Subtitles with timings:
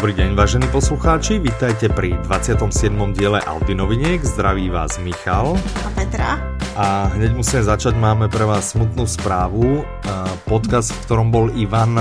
[0.00, 2.72] Dobrý deň, vážení poslucháči, vítajte pri 27.
[3.12, 4.24] diele Audi noviniek.
[4.24, 5.60] Zdraví vás Michal.
[5.60, 6.40] A Petra.
[6.72, 9.84] A hneď musíme začať, máme pre vás smutnú správu.
[10.48, 12.00] Podcast, v ktorom bol Ivan,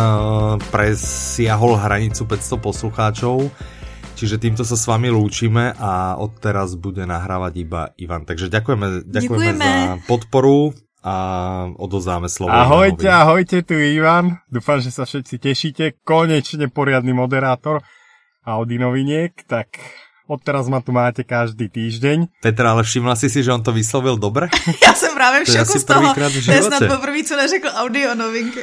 [0.72, 3.52] presiahol hranicu 500 poslucháčov.
[4.16, 8.24] Čiže týmto sa s vami lúčime a odteraz bude nahrávať iba Ivan.
[8.24, 9.60] Takže ďakujeme, ďakujeme, ďakujeme.
[9.60, 10.72] za podporu
[11.04, 11.16] a
[11.80, 12.52] odozáme slovo.
[12.52, 13.22] Ahojte, Ivanovi.
[13.24, 14.44] ahojte, tu Ivan.
[14.52, 15.84] Dúfam, že sa všetci tešíte.
[16.04, 17.80] Konečne poriadny moderátor
[18.44, 19.80] Audi noviniek, tak
[20.28, 22.44] odteraz ma tu máte každý týždeň.
[22.44, 24.52] Petra, ale všimla si si, že on to vyslovil dobre?
[24.86, 26.14] Já jsem právě v šoku z toho.
[26.46, 28.60] To je snad poprvé, co neřekl audio novinky.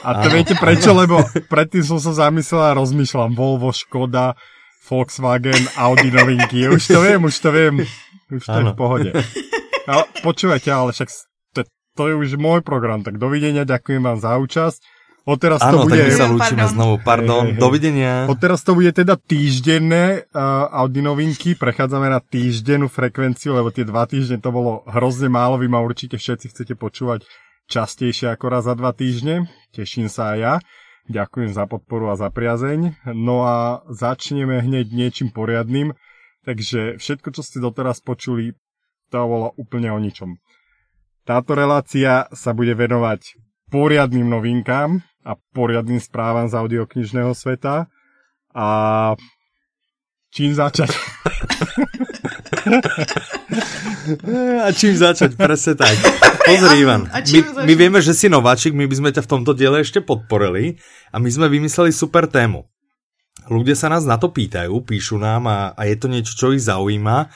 [0.00, 1.20] A to viete prečo, lebo
[1.52, 4.32] predtým som sa zamyslel a rozmýšľam Volvo, Škoda,
[4.88, 6.72] Volkswagen, Audi novinky.
[6.72, 7.84] Už to viem, už to viem.
[8.32, 8.60] Už to ano.
[8.60, 9.10] je v pohode.
[9.90, 11.08] No, počúvajte, ale však
[11.96, 14.80] to je už môj program, tak dovidenia, ďakujem vám za účasť.
[15.28, 16.00] Odteraz ano, to bude...
[16.00, 17.60] tak my sa lúčime znovu, pardon, hey, hey.
[17.60, 18.12] dovidenia.
[18.24, 24.08] Odteraz to bude teda týždenné uh, Audi novinky, prechádzame na týždennú frekvenciu, lebo tie dva
[24.08, 27.28] týždne to bolo hrozne málo, vy ma určite všetci chcete počúvať
[27.68, 30.54] častejšie ako raz za dva týždne, teším sa aj ja.
[31.10, 33.02] Ďakujem za podporu a za priazeň.
[33.18, 35.98] No a začneme hneď niečím poriadnym.
[36.46, 38.54] Takže všetko, čo ste doteraz počuli,
[39.10, 40.38] to bolo úplne o ničom.
[41.30, 43.38] Táto relácia sa bude venovať
[43.70, 47.86] poriadnym novinkám a poriadnym správam z audioknižného sveta.
[48.50, 48.66] A
[50.34, 50.90] čím začať?
[54.66, 55.94] a čím začať, presne tak.
[56.50, 59.86] Pozri, Ivan, my, my vieme, že si nováčik, my by sme ťa v tomto diele
[59.86, 60.82] ešte podporili
[61.14, 62.66] a my sme vymysleli super tému.
[63.46, 66.66] Ľudia sa nás na to pýtajú, píšu nám a, a je to niečo, čo ich
[66.66, 67.30] zaujíma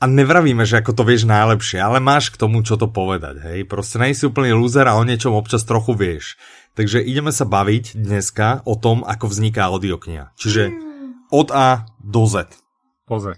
[0.00, 3.68] a nevravíme, že ako to vieš najlepšie, ale máš k tomu čo to povedať, hej.
[3.68, 6.40] Proste nejsi úplný loser a o niečom občas trochu vieš.
[6.72, 10.32] Takže ideme sa baviť dneska o tom, ako vzniká audiokniha.
[10.40, 10.72] Čiže
[11.28, 12.48] od A do Z.
[13.04, 13.36] Poze.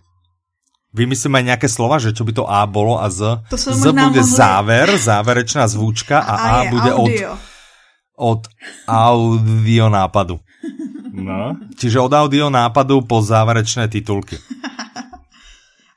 [0.93, 3.43] Vymyslíme aj nejaké slova, že čo by to A bolo a Z.
[3.51, 4.23] To Z bude mohli...
[4.23, 7.31] záver, záverečná zvúčka a A, a bude audio.
[8.15, 8.43] od, od
[8.87, 10.39] audio nápadu.
[11.13, 11.59] No.
[11.75, 14.39] Čiže od audio nápadu po záverečné titulky.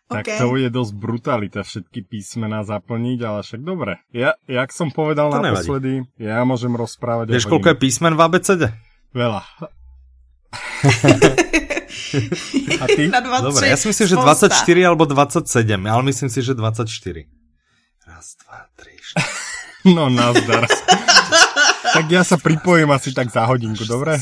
[0.05, 0.37] Tak okay.
[0.37, 3.97] to bude dosť brutalita všetky písmená zaplniť, ale však dobre.
[4.13, 6.21] Ja, jak som povedal to naposledy, nevadí.
[6.21, 8.63] ja môžem rozprávať Vieš, koľko je písmen v ABCD?
[9.17, 9.41] Veľa.
[12.81, 13.09] A ty?
[13.09, 14.53] Na 20, Dobre, ja si myslím, že 24
[14.85, 16.85] alebo 27, ale myslím si, že 24.
[18.05, 19.25] Raz, dva, tri, štyri.
[19.85, 20.65] No, nazdar.
[21.93, 24.17] tak ja sa pripojím asi tak za hodinku, dobre?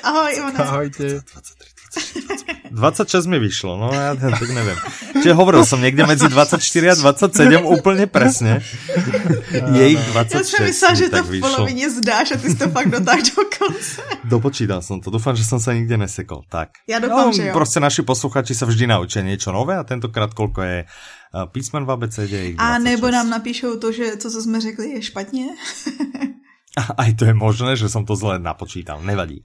[0.00, 0.58] Ahoj, Ivana.
[0.64, 1.20] Ahojte.
[2.70, 4.76] 26 mi vyšlo, no ja tak neviem.
[5.18, 6.60] Čiže hovoril som niekde medzi 24
[6.92, 8.60] a 27 úplne presne.
[9.50, 10.36] Je ich 26.
[10.36, 13.42] Ja som myslel, že to v polovině zdáš a ty si to fakt dotáš do
[13.48, 14.02] konce.
[14.24, 16.44] Dopočítal som to, dúfam, že som sa nikde nesekol.
[16.52, 16.84] Tak.
[16.84, 17.52] Ja dúfam, no, že jo.
[17.56, 20.78] Proste naši posluchači sa vždy naučia niečo nové a tentokrát koľko je
[21.52, 22.34] písmen v ABCD.
[22.60, 25.46] A nebo nám napíšou to, že to, co jsme řekli, je špatně.
[27.02, 29.42] Aj to je možné, že som to zle napočítal, nevadí.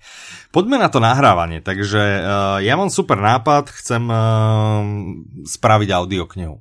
[0.51, 4.19] Poďme na to nahrávanie, takže uh, ja mám super nápad, chcem uh,
[5.47, 6.59] spraviť audioknihu.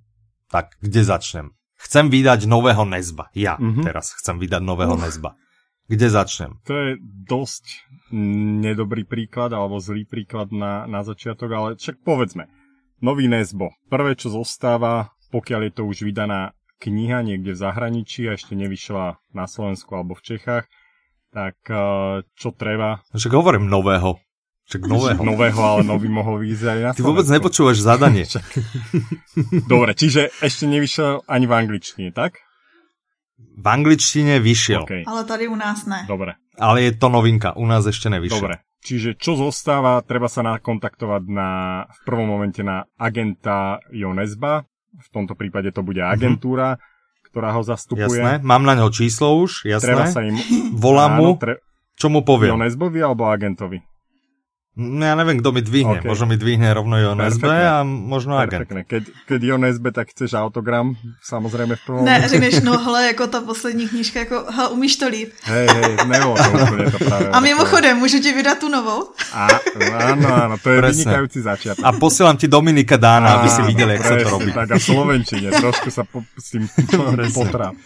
[0.52, 1.46] Tak, kde začnem?
[1.82, 3.32] Chcem vydať nového Nezba.
[3.34, 3.82] Ja mm-hmm.
[3.82, 5.02] teraz chcem vydať nového uh.
[5.02, 5.34] Nezba.
[5.90, 6.52] Kde začnem?
[6.64, 6.88] To je
[7.26, 7.90] dosť
[8.62, 12.48] nedobrý príklad, alebo zlý príklad na, na začiatok, ale však povedzme.
[13.02, 13.74] Nový Nezbo.
[13.90, 19.22] Prvé, čo zostáva, pokiaľ je to už vydaná kniha niekde v zahraničí a ešte nevyšla
[19.30, 20.66] na Slovensku alebo v Čechách,
[21.30, 23.06] tak eh, čo treba?
[23.14, 24.18] Však hovorím nového.
[24.66, 25.22] Však nového.
[25.30, 28.26] nového, ale nový mohol vyjsť aj na Ty vôbec nepočúvaš zadanie.
[29.72, 32.42] Dobre, čiže ešte nevyšiel ani v angličtine, tak?
[33.38, 34.82] V angličtine vyšiel.
[34.86, 35.02] Okay.
[35.06, 36.06] Ale tady u nás ne.
[36.06, 36.38] Dobre.
[36.58, 38.38] Ale je to novinka, u nás ešte nevyšiel.
[38.38, 38.56] Dobre.
[38.82, 41.50] Čiže čo zostáva, treba sa nakontaktovať na,
[41.86, 46.08] v prvom momente na agenta Jonesba, v tomto prípade to bude mhm.
[46.08, 47.28] agentúra, mm-hmm.
[47.32, 48.20] ktorá ho zastupuje.
[48.20, 49.92] Jasné, mám na neho číslo už, jasné.
[49.92, 50.36] Treba sa im...
[50.76, 51.60] Volám mu, tre...
[51.96, 52.56] čo mu poviem?
[52.56, 53.80] Jonesbovi alebo agentovi?
[54.72, 56.00] No ja neviem, kto mi dvihne.
[56.00, 56.08] Okay.
[56.08, 58.72] Možno mi dvihne rovno Jon SB a možno agent.
[58.72, 62.00] Keď, keď Jon SB, tak chceš autogram, samozrejme v prvom.
[62.08, 65.28] Ne, řekneš, no hele, jako ta poslední knížka, jako, hele, umíš to líp.
[65.44, 67.28] Hej, hej, nebo to úplně to práve.
[67.28, 69.12] A mimochodem, můžu ti vydat tu novou?
[69.32, 69.48] A,
[70.08, 71.04] áno, áno, to je Presne.
[71.04, 71.84] vynikajúci začiatok.
[71.84, 74.56] A posielam ti Dominika Dána, aby si videl, jak sa to robí.
[74.56, 76.64] Tak a v Slovenčine, trošku sa po, s tým
[77.36, 77.76] potrám.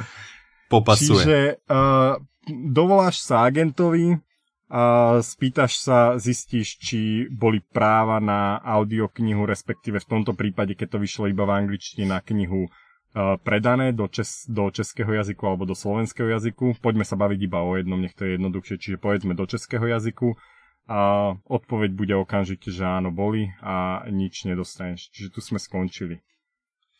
[0.70, 1.18] Popasuje.
[1.18, 2.14] Čiže uh,
[2.46, 4.22] dovoláš sa agentovi,
[4.66, 10.98] a spýtaš sa, zistíš, či boli práva na audioknihu, respektíve v tomto prípade, keď to
[10.98, 15.78] vyšlo iba v angličtine na knihu uh, predané do, čes, do českého jazyku alebo do
[15.78, 16.82] slovenského jazyku.
[16.82, 20.34] Poďme sa baviť iba o jednom, nech to je jednoduchšie, čiže povedzme do českého jazyku.
[20.86, 25.10] a odpoveď bude okamžite, že áno, boli a nič nedostaneš.
[25.10, 26.22] Čiže tu sme skončili.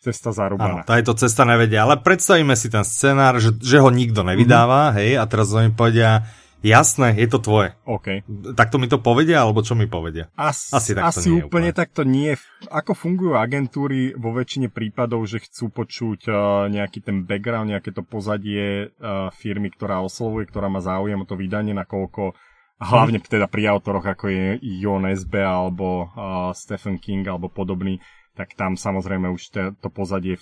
[0.03, 0.83] Cesta zarúbaná.
[0.83, 4.99] Áno, to cesta nevedia, ale predstavíme si ten scenár, že, že ho nikto nevydáva, mm-hmm.
[5.01, 6.27] hej, a teraz oni povedia,
[6.65, 7.77] Jasné, je to tvoje.
[7.85, 8.25] OK.
[8.57, 10.33] Tak to mi to povedia, alebo čo mi povedia?
[10.35, 12.33] As, asi tak asi nie úplne, úplne takto nie.
[12.73, 18.01] Ako fungujú agentúry vo väčšine prípadov, že chcú počuť uh, nejaký ten background, nejaké to
[18.03, 22.35] pozadie uh, firmy, ktorá oslovuje, ktorá má záujem o to vydanie, nakoľko
[22.81, 28.01] hlavne teda pri autoroch, ako je Jon SB alebo uh, Stephen King alebo podobný,
[28.37, 30.37] tak tam samozrejme už te, to pozadie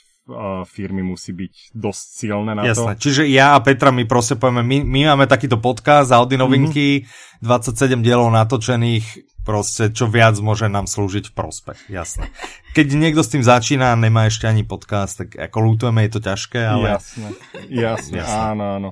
[0.65, 2.97] firmy musí byť dosť silné na Jasné.
[2.97, 3.09] to.
[3.09, 7.45] Čiže ja a Petra my proste povieme, my, my máme takýto podcast Audi novinky, mm-hmm.
[7.45, 9.05] 27 dielov natočených,
[9.45, 12.33] proste čo viac môže nám slúžiť v prospech, jasné.
[12.73, 16.21] Keď niekto s tým začína a nemá ešte ani podcast, tak ako lútujeme, je to
[16.25, 16.97] ťažké, ale...
[16.97, 17.29] Jasné,
[17.69, 18.41] jasné, jasné.
[18.57, 18.91] áno, áno.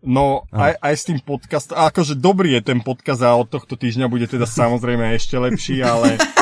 [0.00, 4.08] No, aj, aj s tým podcast, akože dobrý je ten podcast a od tohto týždňa
[4.08, 6.16] bude teda samozrejme ešte lepší, ale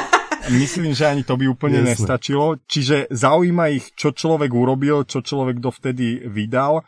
[0.48, 1.92] Myslím, že ani to by úplne Jasne.
[1.92, 2.56] nestačilo.
[2.64, 6.84] Čiže zaujíma ich, čo človek urobil, čo človek dovtedy vydal.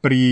[0.00, 0.24] Pri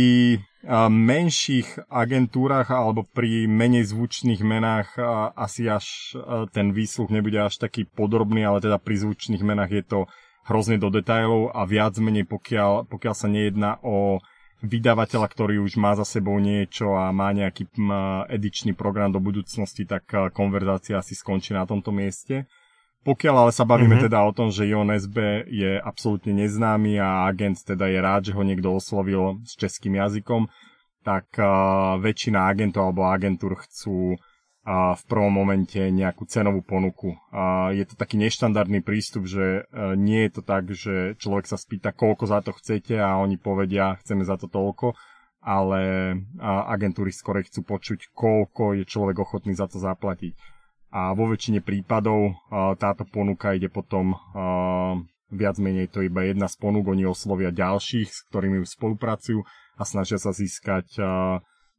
[0.89, 4.97] menších agentúrach alebo pri menej zvučných menách
[5.37, 6.17] asi až
[6.57, 10.01] ten výsluch nebude až taký podrobný, ale teda pri zvučných menách je to
[10.49, 14.25] hrozne do detailov a viac menej pokiaľ, pokiaľ sa nejedná o
[14.65, 17.69] vydavateľa, ktorý už má za sebou niečo a má nejaký
[18.33, 22.49] edičný program do budúcnosti, tak konverzácia asi skončí na tomto mieste.
[23.05, 24.07] Pokiaľ ale sa bavíme mm-hmm.
[24.09, 28.33] teda o tom, že Jon SB je absolútne neznámy a agent teda je rád, že
[28.33, 30.49] ho niekto oslovil s českým jazykom,
[31.05, 34.17] tak uh, väčšina agentov alebo agentúr chcú
[34.65, 37.13] uh, v prvom momente nejakú cenovú ponuku.
[37.77, 41.93] Je to taký neštandardný prístup, že uh, nie je to tak, že človek sa spýta,
[41.93, 44.97] koľko za to chcete a oni povedia, chceme za to toľko,
[45.45, 50.33] ale agentúry skôr chcú počuť, koľko je človek ochotný za to zaplatiť
[50.95, 52.39] a vo väčšine prípadov
[52.79, 54.15] táto ponuka ide potom
[55.35, 59.43] viac menej to iba jedna z ponúk, oni oslovia ďalších, s ktorými spolupracujú
[59.75, 60.95] a snažia sa získať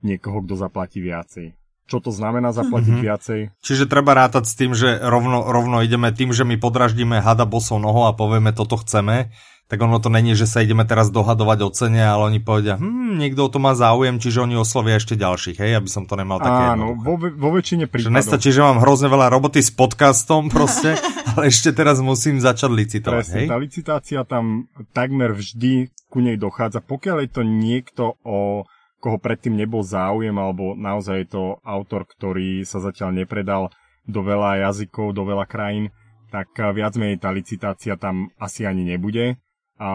[0.04, 1.56] niekoho, kto zaplatí viacej.
[1.86, 3.06] Čo to znamená zaplatiť mm-hmm.
[3.06, 3.40] viacej?
[3.62, 7.78] Čiže treba rátať s tým, že rovno, rovno ideme tým, že my podraždíme hada bosou
[7.78, 9.30] nohou a povieme toto chceme,
[9.66, 13.18] tak ono to není, že sa ideme teraz dohadovať o cene, ale oni povedia, hm,
[13.18, 16.38] niekto o to má záujem, čiže oni oslovia ešte ďalších, hej, aby som to nemal
[16.38, 18.14] také Áno, vo, vo väčšine prípadov.
[18.14, 20.94] Že nestačí, že mám hrozne veľa roboty s podcastom proste,
[21.34, 23.48] ale ešte teraz musím začať licitovať, Presne, hej?
[23.50, 28.70] tá licitácia tam takmer vždy ku nej dochádza, pokiaľ je to niekto o
[29.06, 33.70] koho predtým nebol záujem, alebo naozaj je to autor, ktorý sa zatiaľ nepredal
[34.10, 35.94] do veľa jazykov, do veľa krajín,
[36.34, 39.38] tak viac menej tá licitácia tam asi ani nebude
[39.76, 39.92] a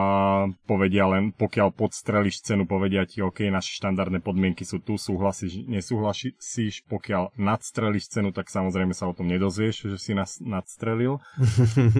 [0.68, 6.84] povedia len, pokiaľ podstrelíš cenu, povedia ti, OK, naše štandardné podmienky sú tu, súhlasíš, nesúhlasíš,
[6.84, 11.24] pokiaľ nadstrelíš cenu, tak samozrejme sa o tom nedozvieš, že si nás nadstrelil.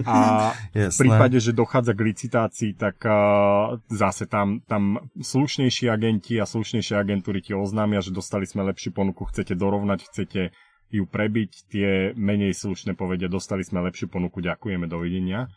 [0.05, 0.53] A
[0.93, 6.93] v prípade, že dochádza k licitácii, tak uh, zase tam, tam slušnejší agenti a slušnejšie
[7.01, 10.53] agentúry ti oznámia, že dostali sme lepšiu ponuku, chcete dorovnať, chcete
[10.91, 15.49] ju prebiť, tie menej slušné povedia, dostali sme lepšiu ponuku, ďakujeme, dovidenia.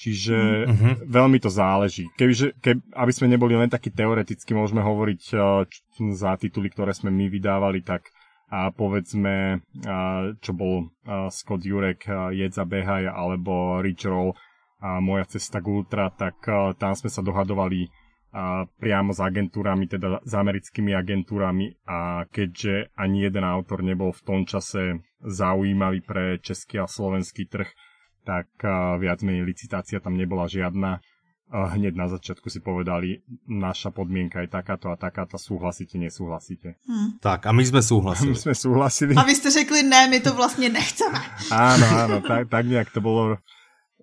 [0.00, 0.94] Čiže mm-hmm.
[1.12, 2.08] veľmi to záleží.
[2.16, 5.68] Kebyže, keb, aby sme neboli len takí teoreticky, môžeme hovoriť uh,
[6.16, 8.08] za tituly, ktoré sme my vydávali, tak
[8.48, 14.32] a povedzme, uh, čo bol uh, Scott Jurek, uh, Jedza Behaj alebo Rich Roll,
[14.80, 19.84] a Moja cesta k Ultra, tak uh, tam sme sa dohadovali uh, priamo s agentúrami,
[19.84, 26.40] teda s americkými agentúrami a keďže ani jeden autor nebol v tom čase zaujímavý pre
[26.40, 27.68] český a slovenský trh,
[28.30, 28.46] tak
[29.02, 31.02] viac menej licitácia tam nebola žiadna.
[31.50, 36.78] Hneď na začiatku si povedali, naša podmienka je takáto a takáto, súhlasíte, nesúhlasíte.
[36.86, 37.18] Hmm.
[37.18, 38.30] Tak a my sme súhlasili.
[38.38, 39.12] My sme súhlasili.
[39.18, 41.18] A vy ste řekli, ne, my to vlastne nechceme.
[41.50, 43.42] Áno, áno, tak, tak nejak to bolo.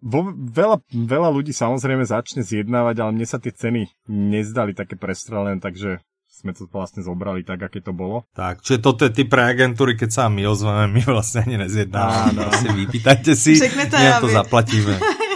[0.03, 5.63] Vo, veľa, veľa ľudí samozrejme začne zjednávať, ale mne sa tie ceny nezdali také prestrelené,
[5.63, 6.03] takže
[6.37, 8.29] sme to vlastne zobrali tak, aké to bolo.
[8.37, 12.37] Tak, čiže toto je typ pre agentúry, keď sa my ozveme, my vlastne ani nezjednáme.
[12.37, 12.39] Áno.
[12.45, 14.93] Vlastne vypýtajte si, my to zaplatíme.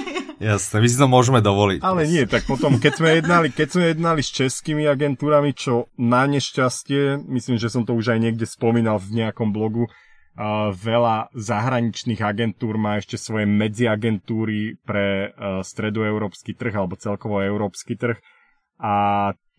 [0.42, 1.86] Jasné, my si to môžeme dovoliť.
[1.86, 6.26] Ale nie, tak potom, keď sme jednali, keď sme jednali s českými agentúrami, čo na
[6.26, 12.26] nešťastie, myslím, že som to už aj niekde spomínal v nejakom blogu, uh, veľa zahraničných
[12.26, 18.18] agentúr má ešte svoje medziagentúry pre uh, stredoeurópsky trh alebo celkovo európsky trh
[18.82, 18.94] a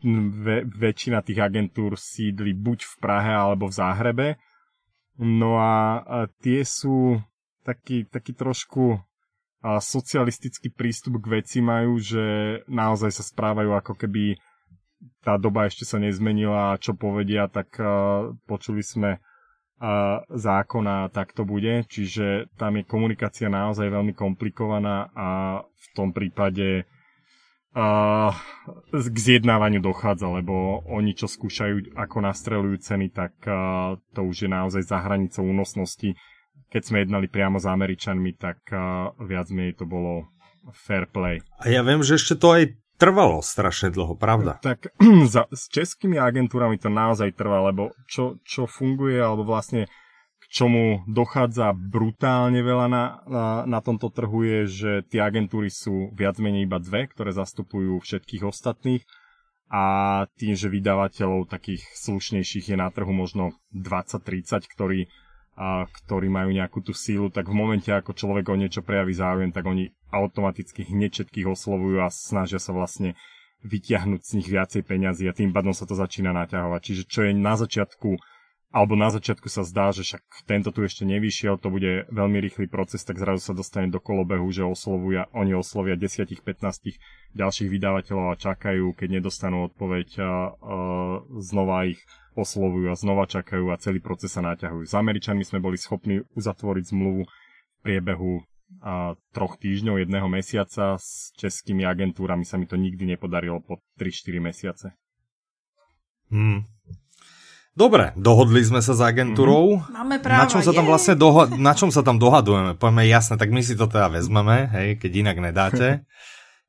[0.04, 4.28] ve, väčšina tých agentúr sídli buď v Prahe alebo v Záhrebe.
[5.18, 7.20] No a, a tie sú
[7.62, 8.98] taký, taký trošku
[9.62, 14.34] a socialistický prístup k veci majú, že naozaj sa správajú ako keby
[15.22, 19.22] tá doba ešte sa nezmenila a čo povedia, tak uh, počuli sme
[20.30, 21.90] zákona, tak to bude.
[21.90, 25.28] Čiže tam je komunikácia naozaj veľmi komplikovaná a
[25.66, 26.86] v tom prípade
[28.92, 33.32] k zjednávaniu dochádza, lebo oni, čo skúšajú, ako nastrelujú ceny, tak
[34.12, 36.12] to už je naozaj za hranicou únosnosti.
[36.68, 38.60] Keď sme jednali priamo s Američanmi, tak
[39.24, 40.28] viac menej to bolo
[40.76, 41.40] fair play.
[41.64, 44.62] A ja viem, že ešte to aj trvalo strašne dlho, pravda?
[44.62, 44.94] Tak
[45.34, 49.90] za, s českými agentúrami to naozaj trvá, lebo čo, čo funguje, alebo vlastne
[50.52, 56.36] čomu dochádza brutálne veľa na, na, na tomto trhu je, že tie agentúry sú viac
[56.36, 59.02] menej iba dve, ktoré zastupujú všetkých ostatných
[59.72, 59.84] a
[60.36, 65.08] tým, že vydavateľov takých slušnejších je na trhu možno 20-30, ktorí
[66.02, 69.68] ktorí majú nejakú tú sílu, tak v momente, ako človek o niečo prejaví záujem, tak
[69.68, 73.12] oni automaticky hneď všetkých oslovujú a snažia sa vlastne
[73.62, 76.80] vyťahnuť z nich viacej peňazí a tým pádom sa to začína naťahovať.
[76.82, 78.16] Čiže čo je na začiatku,
[78.72, 82.64] alebo na začiatku sa zdá, že však tento tu ešte nevyšiel, to bude veľmi rýchly
[82.72, 86.40] proces, tak zrazu sa dostane do kolobehu, že oslovujú, oni oslovia 10-15
[87.36, 90.32] ďalších vydavateľov a čakajú, keď nedostanú odpoveď a, a
[91.36, 92.00] znova ich
[92.32, 94.88] oslovujú a znova čakajú a celý proces sa naťahujú.
[94.88, 98.40] S Američanmi sme boli schopní uzatvoriť zmluvu v priebehu
[98.80, 100.96] a, troch týždňov, jedného mesiaca.
[100.96, 104.86] S českými agentúrami sa mi to nikdy nepodarilo po 3-4 mesiace.
[106.32, 106.64] Hmm.
[107.72, 109.80] Dobre, dohodli sme sa s agentúrou.
[109.80, 109.96] Mm-hmm.
[109.96, 112.76] Máme práva, na čom, sa tam vlastne doho- na čom sa tam dohadujeme?
[112.76, 115.88] Poďme jasne, tak my si to teda vezmeme, hej, keď inak nedáte.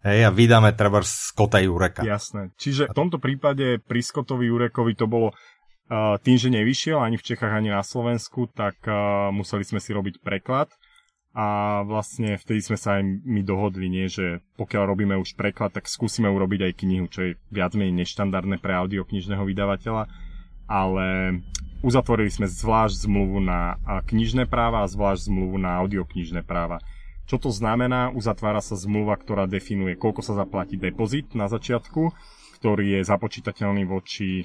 [0.03, 2.03] Hej, a vydáme treba Skota Jureka.
[2.03, 2.51] Jasné.
[2.59, 5.31] Čiže v tomto prípade pri Skotovi Jurekovi to bolo
[6.19, 8.83] tým, že nevyšiel ani v Čechách, ani na Slovensku, tak
[9.31, 10.67] museli sme si robiť preklad
[11.33, 15.89] a vlastne vtedy sme sa aj my dohodli, nie, že pokiaľ robíme už preklad, tak
[15.89, 20.03] skúsime urobiť aj knihu, čo je viac menej neštandardné pre audioknižného vydavateľa,
[20.67, 21.39] ale
[21.83, 23.75] uzatvorili sme zvlášť zmluvu na
[24.07, 26.79] knižné práva a zvlášť zmluvu na audioknižné práva.
[27.23, 28.11] Čo to znamená?
[28.11, 32.11] Uzatvára sa zmluva, ktorá definuje, koľko sa zaplatí depozit na začiatku,
[32.59, 34.43] ktorý je započítateľný voči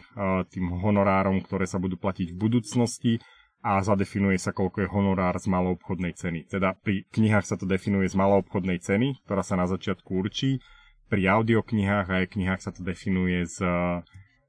[0.51, 3.13] tým honorárom, ktoré sa budú platiť v budúcnosti
[3.59, 6.47] a zadefinuje sa, koľko je honorár z maloobchodnej ceny.
[6.47, 10.63] Teda pri knihách sa to definuje z maloobchodnej ceny, ktorá sa na začiatku určí.
[11.11, 13.59] Pri audioknihách a aj knihách sa to definuje z,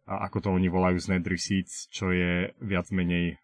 [0.10, 3.38] ako to oni volajú, z receipts, čo je viac menej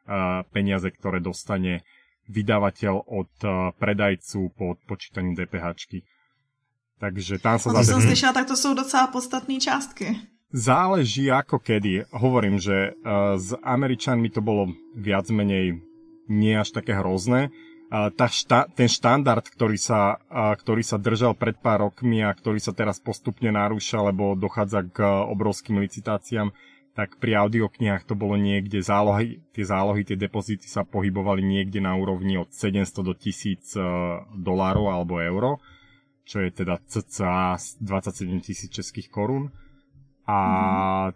[0.49, 1.85] peniaze, ktoré dostane
[2.25, 3.29] vydavateľ od
[3.77, 6.01] predajcu po odpočítaní DPH.
[6.97, 7.69] Takže tam sa...
[7.69, 10.17] A to som slyšela, tak to sú docela podstatné částky.
[10.49, 12.09] Záleží ako kedy.
[12.15, 12.97] Hovorím, že
[13.35, 15.83] s Američanmi to bolo viac menej
[16.25, 17.53] nie až také hrozné.
[17.89, 22.73] Tá šta- ten štandard, ktorý sa, ktorý sa držal pred pár rokmi a ktorý sa
[22.73, 26.49] teraz postupne narúša, lebo dochádza k uh, obrovským licitáciám,
[26.97, 31.93] tak pri audioknihách to bolo niekde zálohy, tie zálohy, tie depozity sa pohybovali niekde na
[31.93, 33.83] úrovni od 700 do 1000 uh,
[34.33, 35.61] dolárov alebo euro
[36.25, 37.53] čo je teda cca
[37.85, 39.53] 27 tisíc českých korún.
[40.25, 41.13] A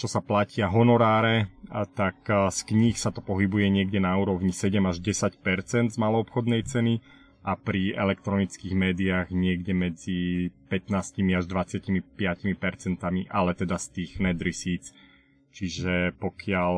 [0.00, 4.80] čo sa platia honoráre, a tak z kníh sa to pohybuje niekde na úrovni 7
[4.88, 7.04] až 10% z maloobchodnej ceny
[7.44, 12.00] a pri elektronických médiách niekde medzi 15 až 25
[12.56, 14.96] percentami, ale teda z tých net receipts.
[15.52, 16.72] Čiže pokiaľ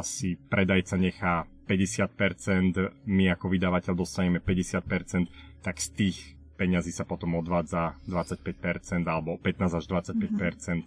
[0.00, 7.38] si predajca nechá 50%, my ako vydavateľ dostaneme 50%, tak z tých peňazí sa potom
[7.38, 10.82] odvádza 25% alebo 15 až 25% mm-hmm.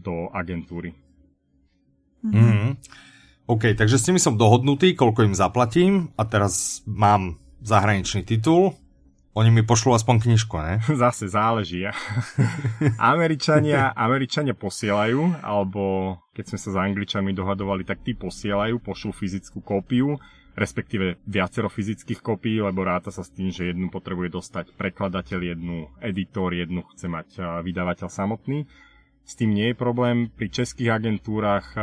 [0.00, 0.96] do agentúry.
[2.24, 2.80] Mm-hmm.
[3.52, 8.72] OK, takže s nimi som dohodnutý, koľko im zaplatím a teraz mám zahraničný titul.
[9.32, 10.74] Oni mi pošlú aspoň knižku, ne?
[11.02, 11.88] Zase záleží.
[13.00, 19.64] Američania, Američania posielajú, alebo keď sme sa s Angličanmi dohadovali, tak tí posielajú, pošlú fyzickú
[19.64, 20.16] kópiu
[20.52, 25.88] respektíve viacero fyzických kopií, lebo ráta sa s tým, že jednu potrebuje dostať prekladateľ, jednu
[26.04, 27.28] editor, jednu chce mať
[27.64, 28.68] vydavateľ samotný.
[29.22, 30.26] S tým nie je problém.
[30.34, 31.78] Pri českých agentúrach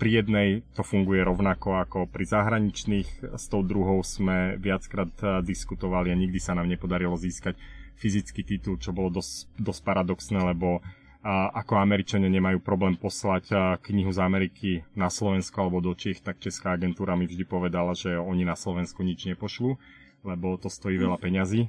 [0.00, 3.36] pri jednej to funguje rovnako ako pri zahraničných.
[3.36, 7.60] S tou druhou sme viackrát diskutovali a nikdy sa nám nepodarilo získať
[8.00, 10.80] fyzický titul, čo bolo dosť, dosť paradoxné, lebo
[11.26, 13.50] ako Američania nemajú problém poslať
[13.82, 18.14] knihu z Ameriky na Slovensko alebo do Čech, tak Česká agentúra mi vždy povedala, že
[18.14, 19.74] oni na Slovensku nič nepošlu,
[20.22, 21.66] lebo to stojí veľa peňazí.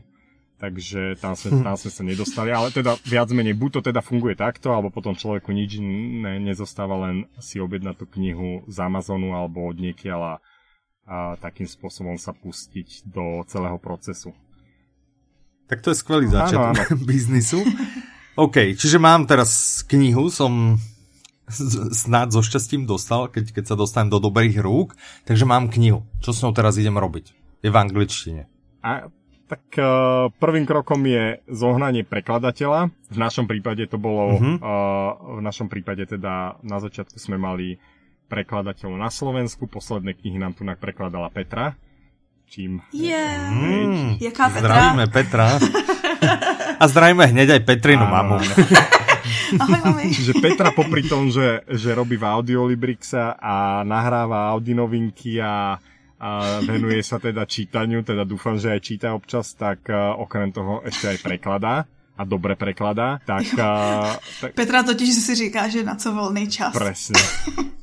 [0.57, 4.37] Takže tam sme, tam sme sa nedostali, ale teda viac menej, buď to teda funguje
[4.37, 9.65] takto, alebo potom človeku nič ne, nezostáva, len si objednať tú knihu z Amazonu alebo
[9.65, 10.35] od niekiaľ a,
[11.05, 14.37] a takým spôsobom sa pustiť do celého procesu.
[15.67, 17.59] Tak to je skvelý začiatok biznisu.
[18.37, 20.77] OK, čiže mám teraz knihu, som
[21.89, 24.93] snad so šťastím dostal, keď, keď sa dostanem do dobrých rúk,
[25.25, 26.05] takže mám knihu.
[26.21, 27.33] Čo s ňou teraz idem robiť?
[27.65, 28.45] Je v angličtine.
[28.85, 29.09] A
[29.47, 32.91] tak uh, prvým krokom je zohnanie prekladateľa.
[33.09, 34.55] V našom prípade to bolo, uh-huh.
[34.59, 37.79] uh, v našom prípade teda na začiatku sme mali
[38.27, 41.79] prekladateľov na Slovensku, posledné knihy nám tu prekladala Petra.
[42.47, 42.83] Čím...
[42.91, 43.51] Yeah.
[43.51, 44.61] Mm, Jaká Petra?
[44.61, 45.47] Zdravíme Petra.
[46.77, 48.37] A zdravíme hneď aj Petrinu mamu.
[49.61, 50.11] Ahoj, mami.
[50.11, 55.79] Čiže Petra popri tom, že, že robí v Audiolibrixa a nahráva Audi novinky a
[56.17, 60.81] a venuje sa teda čítaniu, teda dúfam, že aj číta občas, tak uh, okrem toho
[60.81, 61.85] ešte aj prekladá
[62.17, 63.45] a dobre prekladá, tak...
[63.53, 64.57] Uh, tak...
[64.57, 66.73] Petra totiž si říká, že na co volný čas.
[66.73, 67.21] Presne.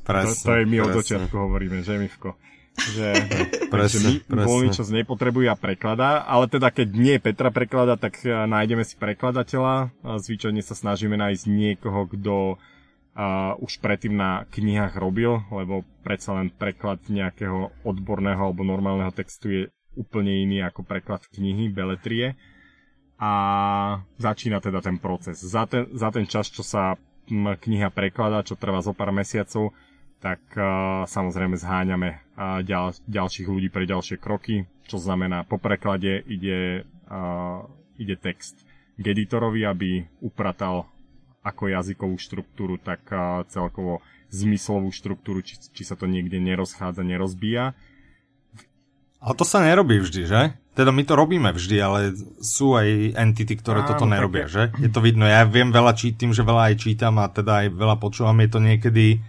[0.03, 2.35] presne to, to je my od začiatku hovoríme, že Mivko?
[2.75, 3.07] Že,
[3.73, 4.47] presne, my presne.
[4.51, 9.95] voľný čas nepotrebuje a prekladá, ale teda keď nie Petra preklada, tak nájdeme si prekladateľa.
[10.03, 12.35] Zvyčajne sa snažíme nájsť niekoho, kto
[13.15, 19.47] uh, už predtým na knihách robil, lebo predsa len preklad nejakého odborného alebo normálneho textu
[19.49, 19.63] je
[19.95, 22.35] úplne iný ako preklad knihy, beletrie.
[23.15, 23.31] A
[24.19, 25.39] začína teda ten proces.
[25.39, 26.99] Za ten, za ten čas, čo sa
[27.31, 29.71] kniha prekladá, čo trvá zo pár mesiacov,
[30.25, 36.25] tak uh, samozrejme zháňame uh, ďal, ďalších ľudí pre ďalšie kroky, čo znamená po preklade
[36.25, 37.61] ide, uh,
[38.01, 38.57] ide text
[38.97, 39.89] k editorovi, aby
[40.25, 40.89] upratal
[41.45, 43.05] ako jazykovú štruktúru, tak
[43.53, 44.01] celkovo
[44.33, 47.77] zmyslovú štruktúru, či, či sa to niekde nerozchádza, nerozbíja.
[49.21, 50.41] Ale to sa nerobí vždy, že?
[50.73, 54.73] Teda my to robíme vždy, ale sú aj entity, ktoré Áno, toto nerobia, že?
[54.81, 55.29] Je to vidno.
[55.29, 58.41] Ja viem veľa čítam, že veľa aj čítam a teda aj veľa počúvam.
[58.41, 59.21] Je to niekedy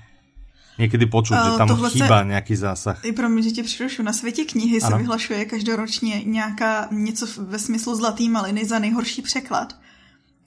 [0.79, 3.05] někdy počuť, že tam chýba se, nějaký zásah.
[3.05, 4.03] I pro mě, že tě přerušu.
[4.03, 4.91] Na světě knihy ano.
[4.91, 9.75] se vyhlašuje každoročně nějaká něco ve smyslu zlatý maliny za nejhorší překlad.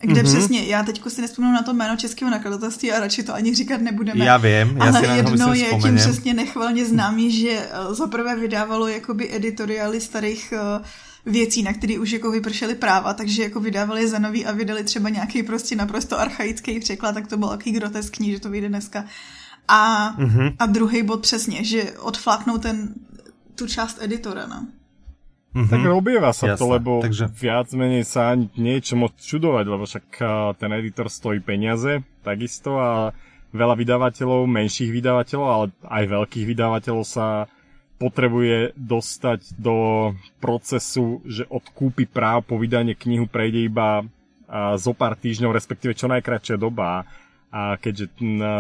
[0.02, 0.26] Kde mm-hmm.
[0.26, 3.82] přesně, já teď si nespomínám na to jméno českého nakladatelství a radši to ani říkat
[3.82, 4.26] nebudeme.
[4.26, 8.88] Já vím, já ale si jedno je tím přesně nechvalně známý, že eh, zaprvé vydávalo
[8.88, 10.86] jakoby editoriály starých uh,
[11.26, 15.10] věcí, na které už jako vypršely práva, takže jako vydávali za nový a vydali třeba
[15.10, 19.06] nějaký prostě naprosto archaický překlad, tak to bylo takový groteskní, že to vyjde dneska.
[19.70, 20.56] A, mm-hmm.
[20.60, 22.94] a druhý bod přesně, že odfláknou ten,
[23.56, 24.66] tu část editora, no.
[25.50, 25.70] Mm-hmm.
[25.70, 27.26] Tak robieva sa Jasne, to, lebo takže...
[27.34, 30.06] viac menej sa ani niečo moc čudovať, lebo však
[30.62, 33.10] ten editor stojí peniaze takisto a
[33.50, 37.50] veľa vydavateľov, menších vydavateľov, ale aj veľkých vydavateľov sa
[37.98, 44.06] potrebuje dostať do procesu, že od kúpy práv po vydanie knihu prejde iba
[44.78, 47.10] zo pár týždňov, respektíve čo najkračšia doba.
[47.50, 48.14] A keďže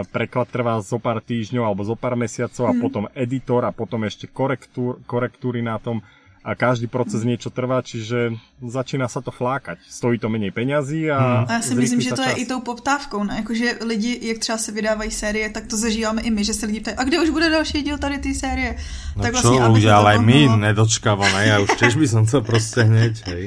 [0.09, 2.81] preklad trvá zo pár týždňov alebo zo pár mesiacov a mm.
[2.81, 6.01] potom editor a potom ešte korektúr, korektúry na tom,
[6.39, 8.31] a každý proces niečo trvá, čiže
[8.63, 9.83] začíná sa to flákať.
[9.83, 11.19] Stojí to menej peňazí a...
[11.19, 11.51] Hmm.
[11.51, 12.27] A já si myslím, že to čas.
[12.27, 13.35] je i tou poptávkou, ne?
[13.43, 16.79] Jakože lidi, jak třeba se vydávají série, tak to zažíváme i my, že se lidi
[16.79, 18.75] ptají, a kde už bude další díl tady té série?
[19.15, 22.39] No tak čo, vlastně, ľudia, ale aj my nedočkáváme, ja už tiež by som to
[22.41, 23.45] proste hneď, hej.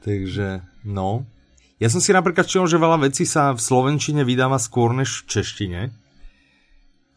[0.00, 1.28] Takže, no.
[1.80, 5.40] Ja som si napríklad čutil, že veľa vecí sa v Slovenčine vydáva skôr než v
[5.40, 5.80] češtine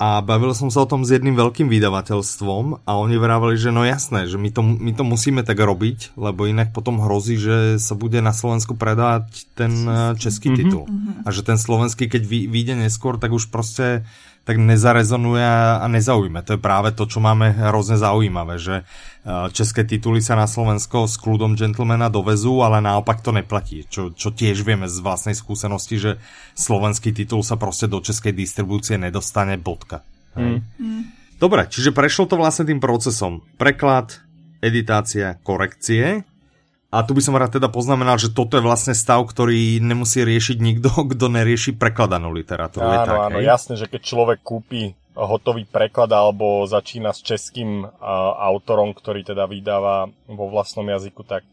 [0.03, 3.87] a bavil som sa o tom s jedným veľkým vydavateľstvom a oni vravali, že no
[3.87, 7.95] jasné, že my to, my to musíme tak robiť, lebo inak potom hrozí, že sa
[7.95, 10.59] bude na Slovensku predávať ten eh, český mm-hmm.
[10.59, 10.85] titul.
[11.23, 14.03] A že ten slovenský, keď vyjde neskôr, tak už proste
[14.43, 15.47] tak nezarezonuje
[15.79, 16.43] a nezaujme.
[16.43, 21.07] To je práve to, čo máme hrozne zaujímavé, že eh, české tituly sa na Slovensko
[21.07, 25.95] s kľudom gentlemana dovezú, ale naopak to neplatí, čo, čo tiež vieme z vlastnej skúsenosti,
[25.95, 26.11] že
[26.59, 30.03] slovenský titul sa proste do českej distribúcie nedostane bodka.
[30.35, 30.59] Mm.
[30.75, 31.03] Mm.
[31.39, 33.43] Dobre, čiže prešlo to vlastne tým procesom.
[33.55, 34.19] Preklad,
[34.59, 36.27] editácia, korekcie
[36.93, 40.57] a tu by som rád teda poznamenal, že toto je vlastne stav, ktorý nemusí riešiť
[40.61, 42.85] nikto, kto nerieši prekladanú literatúru.
[42.85, 43.49] Áno, tak, áno, hej?
[43.49, 47.89] jasné, že keď človek kúpi hotový preklad alebo začína s českým uh,
[48.37, 51.45] autorom, ktorý teda vydáva vo vlastnom jazyku, tak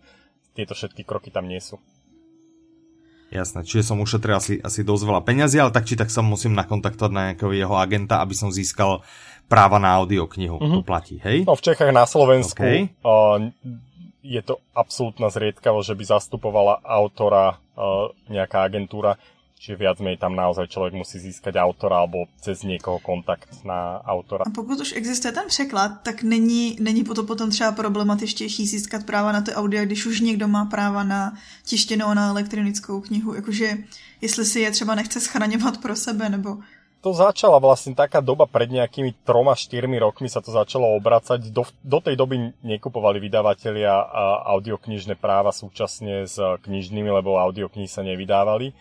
[0.57, 1.81] tieto všetky kroky tam nie sú.
[3.31, 6.50] Jasné, čiže som ušetril asi, asi dosť veľa peňazí, ale tak či tak sa musím
[6.59, 9.07] nakontaktovať na nejakého jeho agenta, aby som získal
[9.46, 10.59] práva na audioknihu.
[10.59, 10.83] Uh-huh.
[10.83, 11.46] To platí, hej?
[11.46, 12.90] No v Čechách na Slovensku okay.
[13.07, 13.38] uh,
[14.22, 19.16] je to absolútna zriedkavosť, že by zastupovala autora uh, nejaká agentúra,
[19.61, 24.44] čiže viac menej tam naozaj člověk musí získat autora alebo cez někoho kontakt na autora.
[24.46, 29.33] A pokud už existuje ten překlad, tak není, není potom, potom třeba problematičtější získat práva
[29.33, 31.33] na ty audio, když už někdo má práva na
[31.64, 33.76] tištěnou na elektronickou knihu, jakože
[34.20, 36.59] jestli si je třeba nechce schraňovat pro sebe, nebo
[37.00, 41.48] to začala vlastne taká doba pred nejakými troma, štyrmi rokmi sa to začalo obracať.
[41.48, 43.92] Do, do tej doby nekupovali vydavatelia
[44.44, 48.76] audioknižné práva súčasne s knižnými, lebo audioknihy sa nevydávali.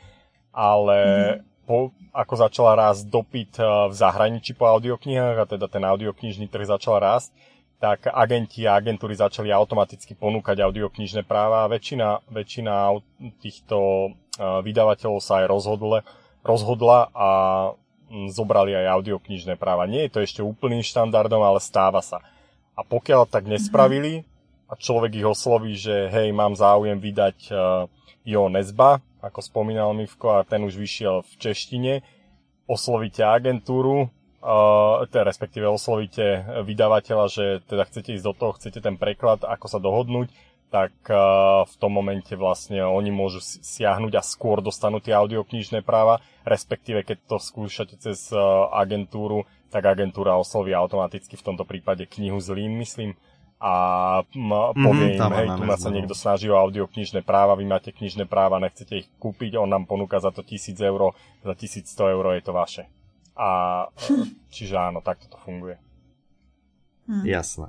[0.52, 0.98] Ale
[1.40, 1.64] mm.
[1.64, 3.56] po, ako začala rásť dopyt
[3.88, 7.32] v zahraničí po audioknihách a teda ten audioknižný trh začal rásť,
[7.80, 13.00] tak agenti a agentúry začali automaticky ponúkať audioknižné práva a väčšina, väčšina
[13.40, 16.04] týchto vydavateľov sa aj rozhodla,
[16.44, 17.30] rozhodla a
[18.34, 19.86] zobrali aj audioknižné práva.
[19.86, 22.22] Nie je to ešte úplným štandardom, ale stáva sa.
[22.74, 24.26] A pokiaľ tak nespravili
[24.70, 27.86] a človek ich osloví, že hej, mám záujem vydať uh,
[28.26, 31.94] Jo Nezba, ako spomínal Mivko, a ten už vyšiel v češtine,
[32.70, 38.96] oslovíte agentúru, uh, teda respektíve oslovíte vydavateľa, že teda chcete ísť do toho, chcete ten
[38.96, 40.30] preklad, ako sa dohodnúť,
[40.70, 46.22] tak uh, v tom momente vlastne oni môžu siahnuť a skôr dostanú tie audioknižné práva,
[46.46, 52.38] respektíve keď to skúšate cez uh, agentúru, tak agentúra osloví automaticky v tomto prípade knihu
[52.38, 53.18] zlým, myslím,
[53.60, 53.74] a
[54.32, 57.92] m- povie mm, im, hej, tu nás sa niekto snaží o audioknižné práva, vy máte
[57.92, 61.12] knižné práva, nechcete ich kúpiť, on nám ponúka za to 1000 eur,
[61.44, 62.84] za 1100 eur je to vaše.
[63.36, 63.50] A
[64.56, 65.76] čiže áno, takto to funguje.
[67.12, 67.28] Hm.
[67.28, 67.68] Jasné.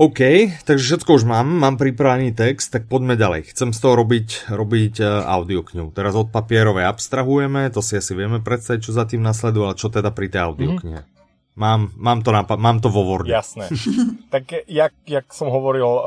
[0.00, 0.20] OK,
[0.64, 3.52] takže všetko už mám, mám pripravený text, tak poďme ďalej.
[3.52, 5.92] Chcem z toho robiť, robiť uh, audioknihu.
[5.92, 9.92] Teraz od papierovej abstrahujeme, to si asi vieme predstaviť, čo za tým nasleduje, ale čo
[9.92, 11.04] teda pri tej audioknihe?
[11.04, 11.52] Mm-hmm.
[11.60, 13.28] Mám, mám, to napa- mám to vo Worde.
[13.28, 13.68] Jasné.
[14.32, 16.02] tak jak, jak som hovoril, uh,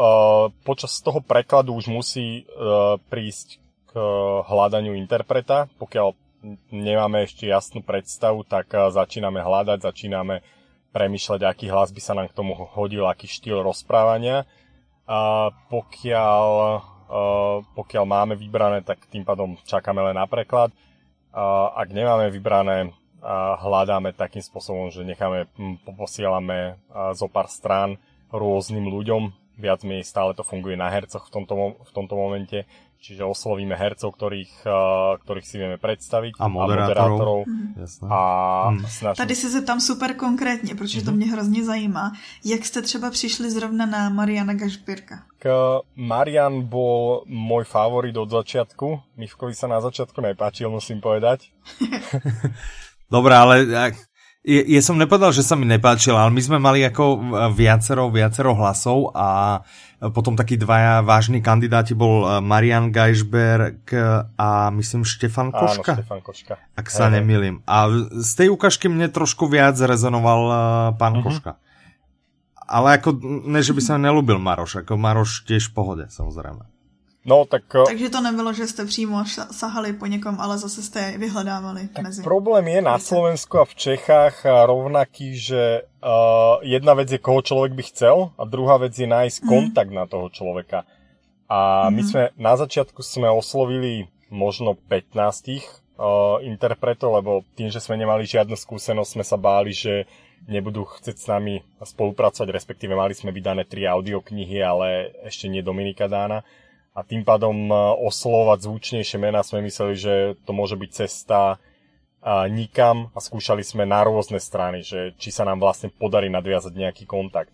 [0.65, 6.17] počas toho prekladu už musí uh, prísť k uh, hľadaniu interpreta, pokiaľ
[6.73, 10.41] nemáme ešte jasnú predstavu, tak začíname hľadať, začíname
[10.93, 14.45] premyšľať, aký hlas by sa nám k tomu hodil, aký štýl rozprávania.
[15.10, 16.47] A pokiaľ,
[17.73, 20.69] pokiaľ máme vybrané, tak tým pádom čakáme len na preklad.
[21.34, 22.93] A ak nemáme vybrané,
[23.60, 25.49] hľadáme takým spôsobom, že necháme,
[25.84, 26.77] poposielame
[27.17, 27.97] zo pár strán
[28.29, 31.53] rôznym ľuďom, viac menej stále to funguje na hercoch v tomto,
[31.84, 32.65] v tomto momente,
[33.04, 36.39] Čiže oslovíme hercov, ktorých, uh, ktorých si vieme představit.
[36.39, 37.44] A moderátorov.
[37.44, 37.76] Mm.
[38.08, 38.20] A
[38.72, 38.88] mm.
[38.88, 39.20] Snažím...
[39.20, 41.06] Tady se tam super konkrétně, protože mm.
[41.06, 41.18] to mhm.
[41.20, 42.12] mě hrozně zajímá.
[42.46, 45.20] Jak jste třeba přišli zrovna na Mariana Gašpirka?
[45.36, 45.52] K
[46.00, 49.20] Marian bol môj favorit od začiatku.
[49.20, 51.52] Mivkovi sa na začiatku nepáčil, musím povedať.
[53.12, 57.20] Dobré, ale ja, ja som nepovedal, že sa mi nepáčil, ale my sme mali ako
[57.52, 59.60] viacero, viacero hlasov a
[60.12, 63.88] potom takí dvaja vážni kandidáti bol eh, Marian Geisberg
[64.36, 65.96] a myslím Štefan Koška.
[65.96, 66.54] Áno, Štefan Koška.
[66.76, 67.62] Ak sa hey, nemýlim.
[67.63, 70.58] A z tej ukážky mne trošku viac rezonoval uh,
[70.98, 71.30] pán uh-huh.
[71.30, 71.62] Koška.
[72.63, 76.73] Ale ako, ne, že by sa nelúbil Maroš, ako Maroš tiež v pohode, samozrejme.
[77.26, 77.64] No, tak...
[77.76, 81.88] Eh, Takže to nebylo, že jste přímo sahali po někom, ale zase jste je vyhledávali
[81.88, 82.24] tak mezi...
[82.24, 87.72] Problém je na Slovensku a v Čechách rovnaký, že uh, jedna vec je, koho človek
[87.72, 89.48] by chcel a druhá vec je nájsť mm.
[89.48, 90.84] kontakt na toho človeka.
[91.48, 91.92] A mm.
[91.96, 92.10] my mhm.
[92.12, 95.64] sme na začiatku sme oslovili možno 15 uh, eh,
[96.52, 100.12] interpretov, lebo tým, že sme nemali žiadnu skúsenosť, sme sa báli, že
[100.44, 106.12] nebudú chcieť s nami spolupracovať, respektíve mali sme vydané tri audioknihy, ale ešte nie Dominika
[106.12, 106.44] Dána
[106.93, 107.73] a tým pádom e,
[108.06, 110.13] oslovať zvučnejšie mená sme mysleli, že
[110.45, 111.58] to môže byť cesta
[112.23, 116.71] a nikam a skúšali sme na rôzne strany, že či sa nám vlastne podarí nadviazať
[116.71, 117.51] nejaký kontakt.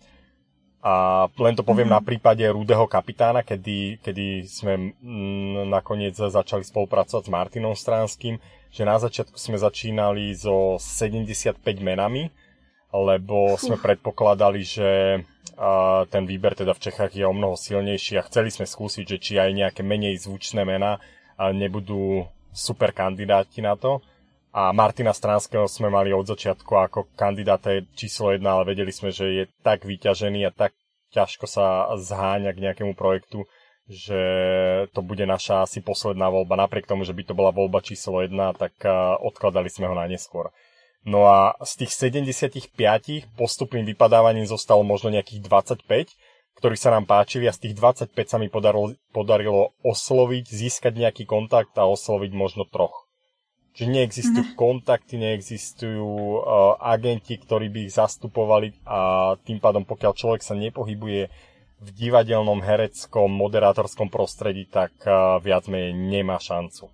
[0.80, 2.00] A len to poviem mm-hmm.
[2.00, 8.40] na prípade Rudého kapitána, kedy, kedy sme m, nakoniec začali spolupracovať s Martinom Stránským,
[8.72, 12.32] že na začiatku sme začínali so 75 menami,
[12.94, 14.88] lebo sme predpokladali, že
[15.58, 19.18] a ten výber teda v Čechách je o mnoho silnejší a chceli sme skúsiť, že
[19.18, 21.00] či aj nejaké menej zvučné mená
[21.40, 24.04] nebudú super kandidáti na to.
[24.50, 29.26] A Martina Stranského sme mali od začiatku ako kandidáta číslo jedna, ale vedeli sme, že
[29.30, 30.74] je tak vyťažený a tak
[31.14, 33.46] ťažko sa zháňa k nejakému projektu,
[33.86, 34.22] že
[34.90, 36.58] to bude naša asi posledná voľba.
[36.66, 38.74] Napriek tomu, že by to bola voľba číslo jedna, tak
[39.22, 40.50] odkladali sme ho na neskôr.
[41.00, 42.76] No a z tých 75
[43.32, 45.80] postupným vypadávaním zostalo možno nejakých 25,
[46.60, 51.24] ktorí sa nám páčili a z tých 25 sa mi podarilo, podarilo osloviť, získať nejaký
[51.24, 53.08] kontakt a osloviť možno troch.
[53.72, 54.58] Čiže neexistujú mm.
[54.60, 61.32] kontakty, neexistujú uh, agenti, ktorí by ich zastupovali a tým pádom pokiaľ človek sa nepohybuje
[61.80, 66.92] v divadelnom, hereckom, moderátorskom prostredí, tak uh, viac menej nemá šancu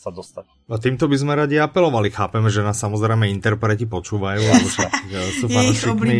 [0.00, 0.48] sa dostať.
[0.72, 2.08] A týmto by sme radi apelovali.
[2.08, 4.40] Chápeme, že nás samozrejme interpreti počúvajú.
[5.44, 6.16] sú fanúšikmi,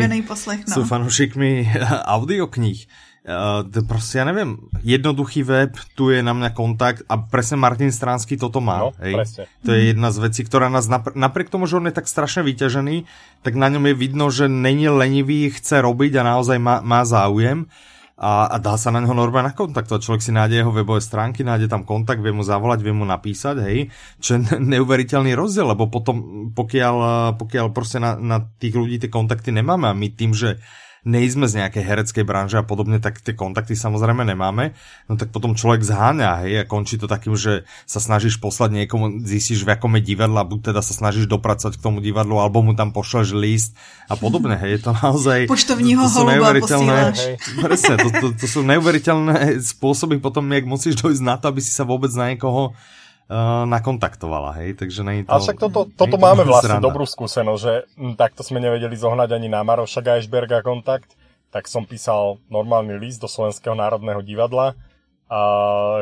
[0.68, 0.74] no.
[0.76, 1.64] sú fanúšikmi
[2.04, 2.84] audiokníh.
[3.20, 8.40] Uh, proste ja neviem, jednoduchý web, tu je na mňa kontakt a presne Martin Stránsky
[8.40, 8.88] toto má.
[8.88, 9.12] No, hej?
[9.12, 9.44] Presne.
[9.64, 12.40] To je jedna z vecí, ktorá nás napr- napriek tomu, že on je tak strašne
[12.48, 13.04] vyťažený,
[13.44, 17.68] tak na ňom je vidno, že není lenivý, chce robiť a naozaj má, má záujem.
[18.20, 20.04] A, a dá sa na neho normálne nakontaktovať.
[20.04, 23.64] Človek si nájde jeho webové stránky, nájde tam kontakt, vie mu zavolať, vie mu napísať,
[23.64, 23.88] hej,
[24.20, 26.96] čo je neuveriteľný rozdiel, lebo potom, pokiaľ,
[27.40, 30.60] pokiaľ proste na, na tých ľudí tie kontakty nemáme a my tým, že
[31.04, 34.76] nejsme z nejakej hereckej branže a podobne, tak tie kontakty samozrejme nemáme,
[35.08, 39.24] no tak potom človek zháňa, hej, a končí to takým, že sa snažíš poslať niekomu,
[39.24, 42.76] zistíš v akom je divadla, buď teda sa snažíš dopracovať k tomu divadlu, alebo mu
[42.76, 43.72] tam pošleš list
[44.12, 45.38] a podobne, hej, je to naozaj...
[45.48, 46.98] Poštovního to, to neuveriteľné,
[47.64, 51.72] presne, to, to, to, sú neuveriteľné spôsoby potom, jak musíš dojsť na to, aby si
[51.72, 52.76] sa vôbec na niekoho
[53.30, 55.30] uh, nakontaktovala, hej, takže nej to...
[55.30, 58.98] A však toto, toto to máme vlastne dobrú skúsenosť, že m, hm, takto sme nevedeli
[58.98, 61.14] zohnať ani na Maroša Geisberga kontakt,
[61.54, 64.74] tak som písal normálny list do Slovenského národného divadla,
[65.30, 65.40] a,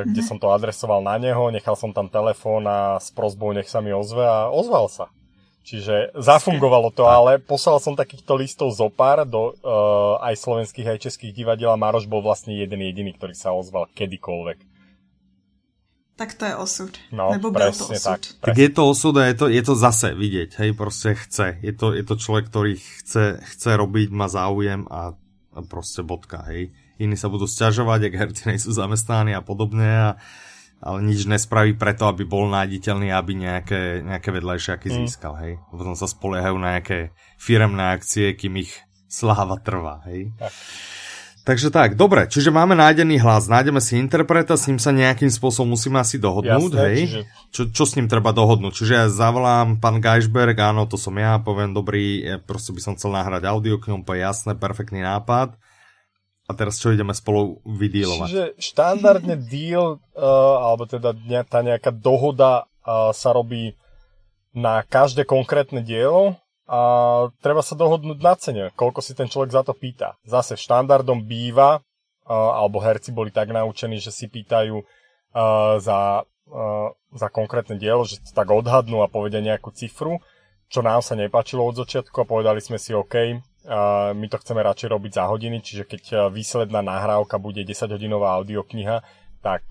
[0.08, 0.28] kde mm-hmm.
[0.28, 3.92] som to adresoval na neho, nechal som tam telefón a s prozbou nech sa mi
[3.92, 5.12] ozve a ozval sa.
[5.68, 11.12] Čiže zafungovalo to, ale poslal som takýchto listov zo pár do uh, aj slovenských, aj
[11.12, 14.77] českých divadiel a Maroš bol vlastne jeden jediný, ktorý sa ozval kedykoľvek
[16.18, 16.90] tak to je osud.
[17.14, 18.18] No, Nebo byl to osud.
[18.42, 21.62] Tak, tak je to osud a je to, je to zase vidieť, hej, proste chce.
[21.62, 25.14] Je to, je to človek, ktorý chce, chce robiť, má záujem a,
[25.54, 26.74] a proste bodka, hej.
[26.98, 30.10] Iní sa budú sťažovať, ak herci nejsú zamestnaní a podobne, a,
[30.82, 34.94] ale nič nespraví preto, aby bol nájditeľný, aby nejaké, nejaké vedľajšiaky mm.
[35.06, 35.62] získal, hej.
[35.70, 38.74] Potom sa spoliehajú na nejaké firemné akcie, kým ich
[39.06, 40.34] sláva trvá, hej.
[40.34, 40.50] Tak.
[41.48, 45.72] Takže tak, dobre, čiže máme nájdený hlas, nájdeme si interpreta, s ním sa nejakým spôsobom
[45.72, 46.98] musíme asi dohodnúť, Jasné, hej?
[47.00, 47.20] Čiže...
[47.48, 48.76] Čo, čo s ním treba dohodnúť?
[48.76, 53.16] Čiže ja zavolám pán Geisberg, áno, to som ja, poviem, dobrý, proste by som chcel
[53.16, 55.56] nahrať audio k ňom, povie jasné, perfektný nápad.
[56.48, 58.28] A teraz čo ideme spolu vydielovať?
[58.28, 61.16] Čiže štandardne deal, uh, alebo teda
[61.48, 63.72] tá nejaká dohoda uh, sa robí
[64.52, 66.36] na každé konkrétne dielo,
[66.68, 66.78] a
[67.40, 70.20] treba sa dohodnúť na cene, koľko si ten človek za to pýta.
[70.28, 71.80] Zase štandardom býva,
[72.28, 74.84] alebo herci boli tak naučení, že si pýtajú
[75.80, 76.28] za,
[77.08, 80.20] za konkrétne dielo, že to tak odhadnú a povedia nejakú cifru,
[80.68, 83.40] čo nám sa nepačilo od začiatku a povedali sme si OK,
[84.12, 89.00] my to chceme radšej robiť za hodiny, čiže keď výsledná nahrávka bude 10-hodinová audiokniha,
[89.40, 89.64] tak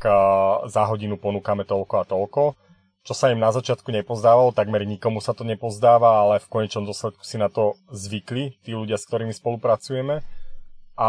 [0.65, 2.41] za hodinu ponúkame toľko a toľko
[3.07, 7.23] čo sa im na začiatku nepozdávalo, takmer nikomu sa to nepozdáva, ale v konečnom dôsledku
[7.23, 10.27] si na to zvykli, tí ľudia, s ktorými spolupracujeme.
[10.97, 11.07] A...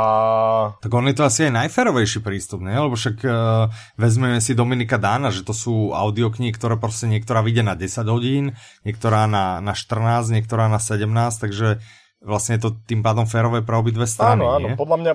[0.78, 2.76] Tak on je to asi aj najferovejší prístup, ne?
[2.76, 7.66] Lebo však uh, vezmeme si Dominika Dána, že to sú audioknihy, ktoré proste niektorá vyjde
[7.66, 8.54] na 10 hodín,
[8.87, 11.08] niektorá na, na 14, niektorá na 17,
[11.40, 11.82] takže
[12.22, 14.78] vlastne je to tým pádom férové pre obidve strany, Áno, áno, nie?
[14.78, 15.12] podľa mňa,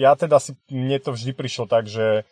[0.00, 2.24] ja teda si, mne to vždy prišlo tak, že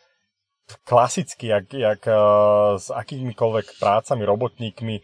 [0.84, 5.00] klasicky, jak, jak uh, s akýmikoľvek prácami, robotníkmi,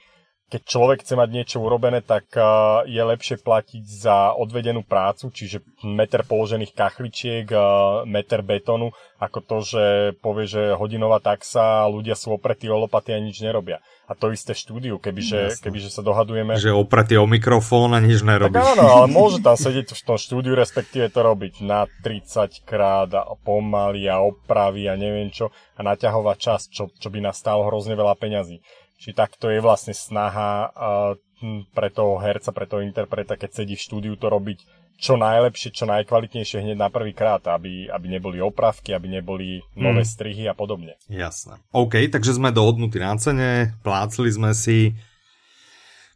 [0.46, 2.30] keď človek chce mať niečo urobené, tak
[2.86, 7.50] je lepšie platiť za odvedenú prácu, čiže meter položených kachličiek,
[8.06, 9.84] meter betónu, ako to, že
[10.22, 13.82] povie, že hodinová taxa a ľudia sú opretí o lopaty a nič nerobia.
[14.06, 16.54] A to isté štúdiu, kebyže, kebyže sa dohadujeme...
[16.54, 18.54] Že opretí o mikrofón a nič nerobí.
[18.54, 23.10] Tak áno, ale môže tam sedieť v tom štúdiu, respektíve to robiť na 30 krát
[23.18, 27.66] a pomaly a opravy a neviem čo a naťahovať čas, čo, čo by nás stálo
[27.66, 28.62] hrozne veľa peňazí.
[28.96, 31.12] Či takto je vlastne snaha uh,
[31.76, 34.64] pre toho herca, pre toho interpreta, keď sedí v štúdiu to robiť
[34.96, 40.02] čo najlepšie, čo najkvalitnejšie hneď na prvý krát, aby, aby neboli opravky, aby neboli nové
[40.02, 40.08] mm.
[40.08, 40.96] strihy a podobne.
[41.12, 41.60] Jasné.
[41.76, 44.96] OK, takže sme dohodnutí na cene, plácli sme si,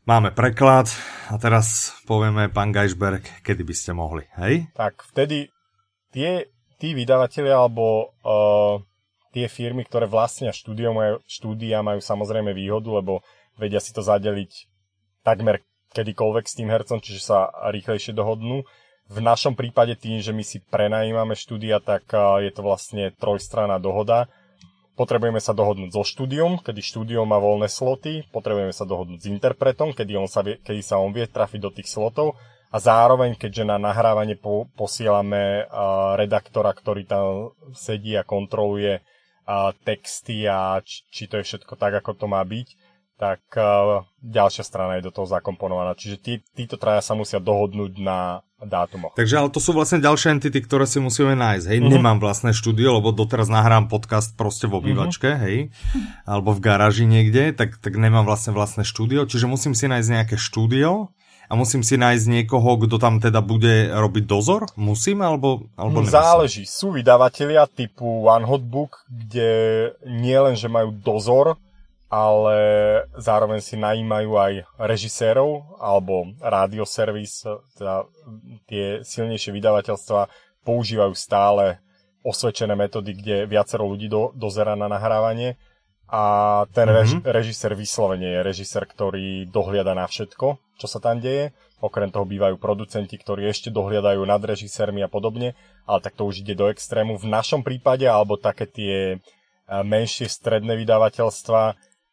[0.08, 0.88] máme preklad
[1.28, 4.72] a teraz povieme, pán Geisberg, kedy by ste mohli, hej?
[4.72, 5.52] Tak vtedy
[6.16, 6.48] tie,
[6.80, 8.80] tí vydavatelia alebo uh,
[9.30, 13.22] tie firmy, ktoré vlastnia štúdia majú, štúdia majú samozrejme výhodu, lebo
[13.58, 14.66] vedia si to zadeliť
[15.22, 18.62] takmer kedykoľvek s tým hercom, čiže sa rýchlejšie dohodnú.
[19.10, 24.30] V našom prípade tým, že my si prenajímame štúdia, tak je to vlastne trojstranná dohoda.
[24.94, 29.96] Potrebujeme sa dohodnúť so štúdiom, kedy štúdio má voľné sloty, potrebujeme sa dohodnúť s interpretom,
[29.96, 32.38] kedy, on sa vie, kedy sa on vie trafiť do tých slotov
[32.70, 35.66] a zároveň, keďže na nahrávanie po, posielame
[36.14, 39.02] redaktora, ktorý tam sedí a kontroluje
[39.44, 42.68] uh, texty a či, či to je všetko tak, ako to má byť,
[43.20, 45.92] tak uh, ďalšia strana je do toho zakomponovaná.
[45.92, 49.16] Čiže tí, títo traja sa musia dohodnúť na dátumoch.
[49.16, 51.64] Takže ale to sú vlastne ďalšie entity, ktoré si musíme nájsť.
[51.68, 51.94] Hej, mm-hmm.
[51.96, 55.44] nemám vlastné štúdio, lebo doteraz nahrám podcast proste v obývačke, mm-hmm.
[55.48, 55.56] hej,
[56.28, 60.36] alebo v garáži niekde, tak, tak nemám vlastne vlastné štúdio, čiže musím si nájsť nejaké
[60.36, 61.12] štúdio
[61.50, 64.70] a musím si nájsť niekoho, kto tam teda bude robiť dozor?
[64.78, 66.14] Musím alebo, alebo nemusím?
[66.14, 66.62] Záleží.
[66.62, 69.50] Sú vydavatelia typu One Hot Book, kde
[70.06, 71.58] nie len, že majú dozor,
[72.06, 72.58] ale
[73.18, 77.42] zároveň si najímajú aj režisérov alebo rádioservis,
[77.74, 78.06] teda
[78.70, 80.30] tie silnejšie vydavateľstva
[80.62, 81.82] používajú stále
[82.22, 85.58] osvedčené metódy, kde viacero ľudí do, dozera na nahrávanie
[86.10, 86.22] a
[86.74, 87.22] ten mm-hmm.
[87.22, 91.54] režisér vyslovene je režisér, ktorý dohliada na všetko, čo sa tam deje.
[91.78, 95.54] Okrem toho bývajú producenti, ktorí ešte dohliadajú nad režisérmi a podobne,
[95.86, 97.16] ale tak to už ide do extrému.
[97.16, 99.16] V našom prípade, alebo také tie e,
[99.70, 101.62] menšie stredné vydavateľstva,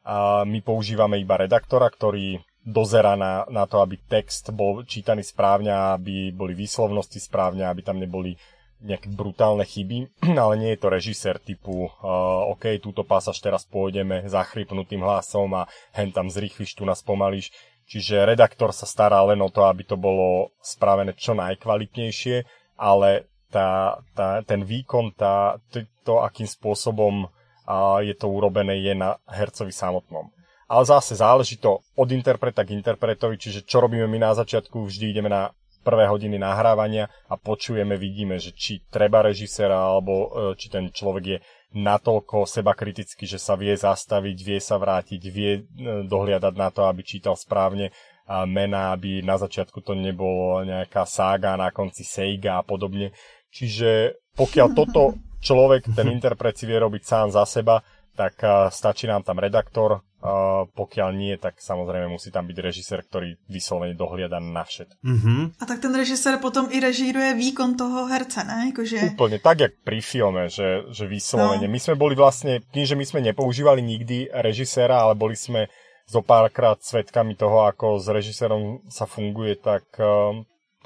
[0.07, 5.71] a my používame iba redaktora, ktorý dozera na, na to, aby text bol čítaný správne,
[5.99, 8.39] aby boli výslovnosti správne, aby tam neboli
[8.81, 10.09] nejaké brutálne chyby,
[10.43, 15.65] ale nie je to režisér typu uh, OK, túto pásaž teraz pôjdeme zachrypnutým hlasom a
[15.97, 17.49] hen tam zrýchliš, tu nás pomalíš.
[17.87, 22.43] Čiže redaktor sa stará len o to, aby to bolo spravené čo najkvalitnejšie,
[22.75, 28.91] ale tá, tá, ten výkon, tá, to, to, akým spôsobom uh, je to urobené, je
[28.91, 30.27] na hercovi samotnom.
[30.67, 35.15] Ale zase záleží to od interpreta k interpretovi, čiže čo robíme my na začiatku, vždy
[35.15, 35.55] ideme na
[35.87, 40.27] prvé hodiny nahrávania a počujeme, vidíme, že či treba režisera, alebo e,
[40.59, 41.37] či ten človek je
[41.79, 45.61] natoľko seba kritický, že sa vie zastaviť, vie sa vrátiť, vie e,
[46.03, 47.95] dohliadať na to, aby čítal správne
[48.27, 53.15] mená, aby na začiatku to nebolo nejaká sága, na konci Seiga a podobne.
[53.55, 55.15] Čiže pokiaľ toto
[55.47, 57.79] človek, ten interpret si vie robiť sám za seba,
[58.17, 63.05] tak e, stačí nám tam redaktor, Uh, pokiaľ nie, tak samozrejme musí tam byť režisér,
[63.05, 64.97] ktorý vyslovene dohliada na všet.
[65.05, 65.61] Mm-hmm.
[65.61, 68.73] A tak ten režisér potom i režíruje výkon toho herce, ne?
[68.73, 69.13] Jakože...
[69.13, 71.69] Úplne, tak jak pri filme, že, že vyslovene.
[71.69, 71.71] No.
[71.71, 75.69] My sme boli vlastne, tým, že my sme nepoužívali nikdy režiséra, ale boli sme
[76.09, 80.33] zo párkrát svetkami toho, ako s režisérom sa funguje, tak uh,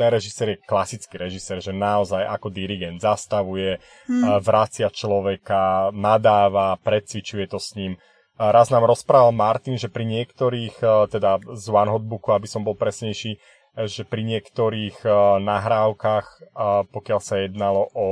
[0.01, 3.77] ten režisér je klasický režisér, že naozaj ako dirigent zastavuje,
[4.09, 4.41] hmm.
[4.41, 8.01] vracia človeka, nadáva, predcvičuje to s ním
[8.41, 12.73] Raz nám rozprával Martin, že pri niektorých, e, teda z One Hotbooku, aby som bol
[12.73, 13.39] presnejší, e,
[13.85, 15.09] že pri niektorých e,
[15.45, 16.57] nahrávkach,
[16.89, 18.09] pokiaľ sa jednalo o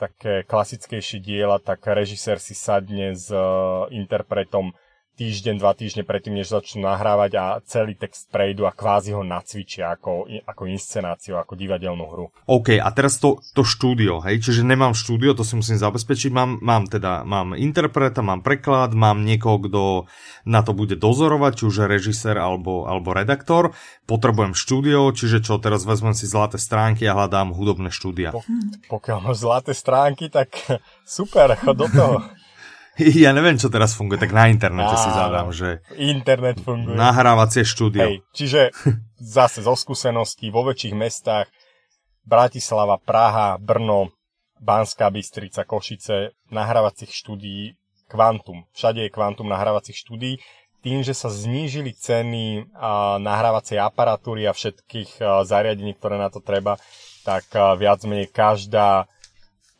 [0.00, 3.28] také klasickejšie diela, tak režisér si sadne s
[3.92, 4.72] interpretom
[5.14, 9.94] týždeň, dva týždne predtým, než začnú nahrávať a celý text prejdú a kvázi ho nacvičia
[9.94, 12.26] ako, ako inscenáciu, ako divadelnú hru.
[12.48, 16.58] OK, a teraz to, to štúdio, hej, čiže nemám štúdio, to si musím zabezpečiť, mám,
[16.64, 19.82] mám teda, mám interpreta, mám preklad, mám niekoho, kto
[20.48, 23.76] na to bude dozorovať, či už režisér alebo, alebo redaktor,
[24.08, 28.32] potrebujem štúdio, čiže čo, teraz vezmem si zlaté stránky a hľadám hudobné štúdia.
[28.32, 28.42] Po,
[28.88, 30.56] pokiaľ máš zlaté stránky, tak
[31.04, 32.16] super, chod do toho.
[33.24, 35.80] Ja neviem, čo teraz funguje, tak na internete si zadám, že...
[35.96, 36.92] Internet funguje.
[36.92, 38.04] Nahrávacie štúdio.
[38.04, 38.68] Hej, čiže
[39.16, 41.48] zase zo skúseností vo väčších mestách
[42.22, 44.12] Bratislava, Praha, Brno,
[44.62, 47.74] Banská Bystrica, Košice, nahrávacích štúdií
[48.06, 48.68] kvantum.
[48.76, 50.38] Všade je kvantum nahrávacích štúdií.
[50.84, 52.74] Tým, že sa znížili ceny
[53.22, 56.76] nahrávacej aparatúry a všetkých zariadení, ktoré na to treba,
[57.22, 57.46] tak
[57.78, 59.06] viac menej každá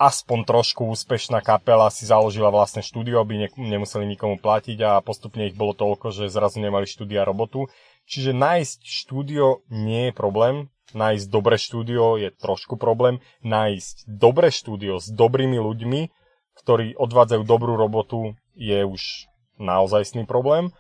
[0.02, 5.46] aspoň trošku úspešná kapela si založila vlastné štúdio, aby ne- nemuseli nikomu platiť a postupne
[5.46, 7.70] ich bolo toľko, že zrazu nemali štúdia robotu.
[8.10, 14.98] Čiže nájsť štúdio nie je problém, nájsť dobré štúdio je trošku problém, nájsť dobré štúdio
[14.98, 16.10] s dobrými ľuďmi,
[16.58, 19.30] ktorí odvádzajú dobrú robotu, je už
[19.62, 20.74] naozajstný problém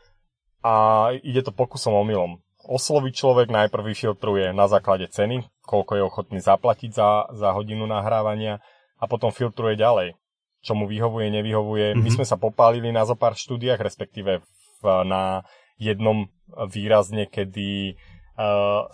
[0.66, 2.42] a ide to pokusom omylom.
[2.62, 8.62] Osloví človek najprv vyfiltruje na základe ceny, koľko je ochotný zaplatiť za, za hodinu nahrávania,
[9.02, 10.14] a potom filtruje ďalej,
[10.62, 11.86] čo mu vyhovuje, nevyhovuje.
[11.92, 12.02] Mm-hmm.
[12.06, 12.16] My mhm.
[12.22, 14.46] sme sa popálili na zo pár štúdiách, respektíve
[14.78, 15.42] v, na
[15.74, 16.30] jednom
[16.70, 17.98] výrazne, kedy
[18.38, 18.86] uh,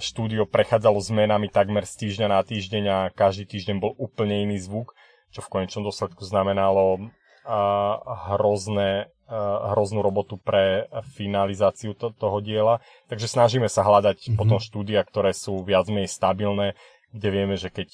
[0.00, 4.96] štúdio prechádzalo zmenami takmer z týždňa na týždeň a každý týždeň bol úplne iný zvuk,
[5.28, 7.94] čo v konečnom dôsledku znamenalo uh,
[8.32, 12.80] hrozné, uh, hroznú robotu pre finalizáciu to, toho diela.
[13.12, 14.38] Takže snažíme sa hľadať mm-hmm.
[14.40, 16.78] potom štúdia, ktoré sú viac menej stabilné,
[17.12, 17.88] kde vieme, že keď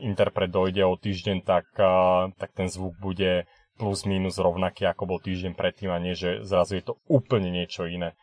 [0.00, 1.68] interpret dojde o týždeň, tak,
[2.40, 3.44] tak ten zvuk bude
[3.76, 7.84] plus minus rovnaký, ako bol týždeň predtým a nie, že zrazu je to úplne niečo
[7.84, 8.14] iné.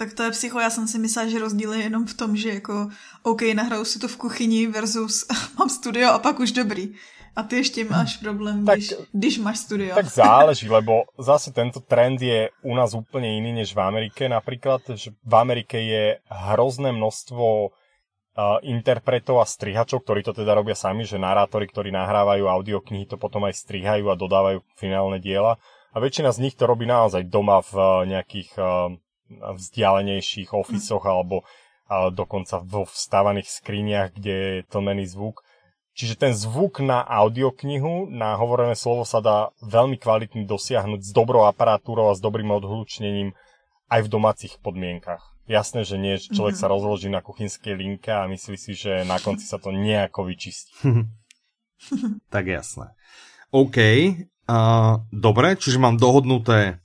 [0.00, 2.48] Tak to je psycho, já jsem si myslela, že rozdíl je jenom v tom, že
[2.48, 2.88] jako
[3.22, 5.26] OK, nahraju si to v kuchyni versus
[5.58, 6.94] mám studio a pak už dobrý.
[7.36, 9.94] A ty ešte máš problém, tak, když, když máš studio.
[9.94, 14.26] Tak záleží, lebo zase tento trend je u nás úplne iný než v Amerike.
[14.26, 17.70] Napríklad, že v Amerike je hrozné množstvo
[18.64, 23.44] interpretov a strihačov, ktorí to teda robia sami, že narátori, ktorí nahrávajú audioknihy, to potom
[23.44, 25.60] aj strihajú a dodávajú finálne diela.
[25.90, 28.54] A väčšina z nich to robí naozaj doma v nejakých
[29.30, 31.42] vzdialenejších ofisoch alebo
[32.14, 35.42] dokonca vo vstávaných skriniach, kde je tlmený zvuk.
[35.90, 41.50] Čiže ten zvuk na audioknihu, na hovorené slovo sa dá veľmi kvalitne dosiahnuť s dobrou
[41.50, 43.34] aparatúrou a s dobrým odhlučnením
[43.90, 45.29] aj v domácich podmienkach.
[45.50, 46.70] Jasné, že nie, človek mm-hmm.
[46.70, 50.70] sa rozloží na kuchynskej linke a myslí si, že na konci sa to nejako vyčistí.
[52.34, 52.94] tak jasné.
[53.50, 53.76] OK,
[54.46, 56.78] uh, dobre, čiže mám dohodnuté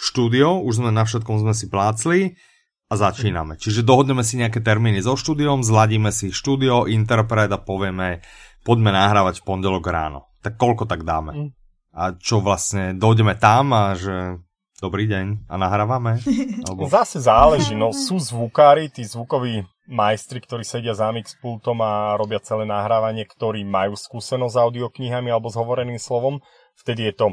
[0.00, 2.40] štúdio, už sme na všetkom sme si plácli
[2.88, 3.60] a začíname.
[3.60, 8.24] Čiže dohodneme si nejaké termíny so štúdiom, zladíme si štúdio, interpret a povieme,
[8.64, 10.32] poďme nahrávať v pondelok ráno.
[10.40, 11.32] Tak koľko tak dáme?
[11.36, 11.50] Mm.
[11.92, 14.40] A čo vlastne, dojdeme tam a že
[14.80, 16.20] dobrý deň a nahrávame?
[16.68, 16.88] Alebo...
[16.88, 22.66] Zase záleží, no sú zvukári, tí zvukoví majstri, ktorí sedia za mixpultom a robia celé
[22.66, 26.42] nahrávanie, ktorí majú skúsenosť s audioknihami alebo s hovoreným slovom,
[26.76, 27.26] vtedy je to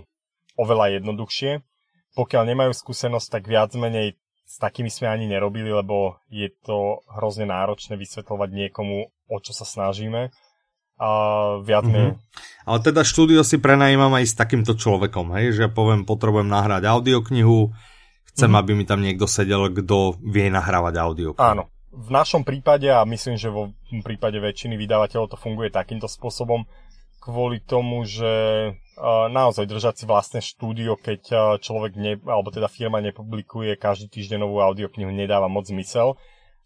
[0.56, 1.66] oveľa jednoduchšie.
[2.14, 4.14] Pokiaľ nemajú skúsenosť, tak viac menej
[4.46, 9.66] s takými sme ani nerobili, lebo je to hrozne náročné vysvetľovať niekomu, o čo sa
[9.66, 10.30] snažíme.
[11.02, 11.10] A
[11.66, 12.16] viac mm-hmm.
[12.64, 15.58] Ale teda štúdio si prenajímam aj s takýmto človekom, hej?
[15.58, 17.76] Že poviem, potrebujem nahrať audioknihu,
[18.32, 18.62] chcem, mm-hmm.
[18.62, 21.44] aby mi tam niekto sedel, kto vie nahrávať audioknihu.
[21.44, 23.76] Áno, v našom prípade, a myslím, že vo
[24.06, 26.64] prípade väčšiny vydavateľov to funguje takýmto spôsobom,
[27.20, 28.32] kvôli tomu, že
[29.32, 31.22] naozaj držať si vlastné štúdio, keď
[31.58, 36.16] človek, ne, alebo teda firma nepublikuje každý týždeň novú audioknihu, nedáva moc zmysel.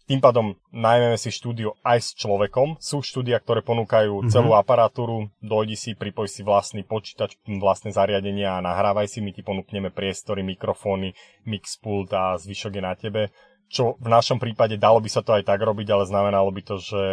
[0.08, 2.80] Tým pádom najmeme si štúdio aj s človekom.
[2.80, 4.32] Sú štúdia, ktoré ponúkajú mm-hmm.
[4.32, 9.44] celú aparatúru, dojdi si, pripoj si vlastný počítač, vlastné zariadenia a nahrávaj si, my ti
[9.44, 11.12] ponúkneme priestory, mikrofóny,
[11.44, 13.22] mixpult a zvyšok je na tebe
[13.68, 16.80] čo v našom prípade dalo by sa to aj tak robiť, ale znamenalo by to,
[16.80, 17.04] že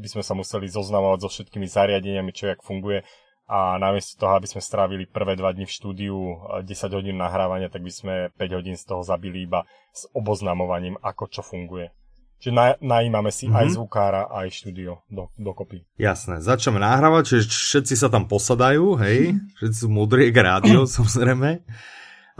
[0.00, 3.04] by sme sa museli zoznamovať so všetkými zariadeniami, čo jak funguje
[3.50, 6.16] a namiesto toho, aby sme strávili prvé dva dni v štúdiu
[6.62, 11.26] 10 hodín nahrávania, tak by sme 5 hodín z toho zabili iba s oboznamovaním, ako
[11.28, 11.90] čo funguje.
[12.40, 13.60] Čiže na, najímame si mm-hmm.
[13.60, 13.74] aj mhm.
[13.76, 15.84] zvukára, aj štúdio do, dokopy.
[16.00, 21.60] Jasné, začneme nahrávať, čiže všetci sa tam posadajú, hej, všetci sú múdri, rádio, samozrejme.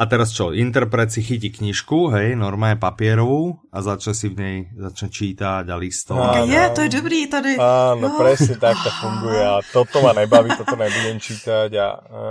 [0.01, 4.57] A teraz čo, interpret si chytí knižku, hej, normálne papierovú a začne si v nej
[4.73, 6.41] začne čítať a listovať.
[6.41, 6.49] Áno.
[6.49, 7.61] Je, to je dobrý tady.
[7.61, 8.17] Áno, oh.
[8.17, 11.87] presne tak to funguje a toto ma nebaví, toto nebudem čítať a...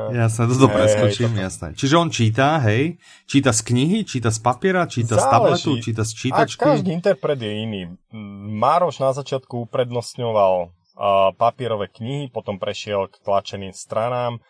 [0.09, 1.67] Jasné, toto hej, preskočím, hej, jasné.
[1.78, 2.97] Čiže on číta, hej,
[3.30, 5.22] číta z knihy, číta z papiera, číta Záleží.
[5.22, 6.65] z tabletu, číta z čítačky.
[6.65, 7.82] A každý interpret je iný.
[8.49, 14.41] Mároš na začiatku uprednostňoval uh, papierové knihy, potom prešiel k tlačeným stranám.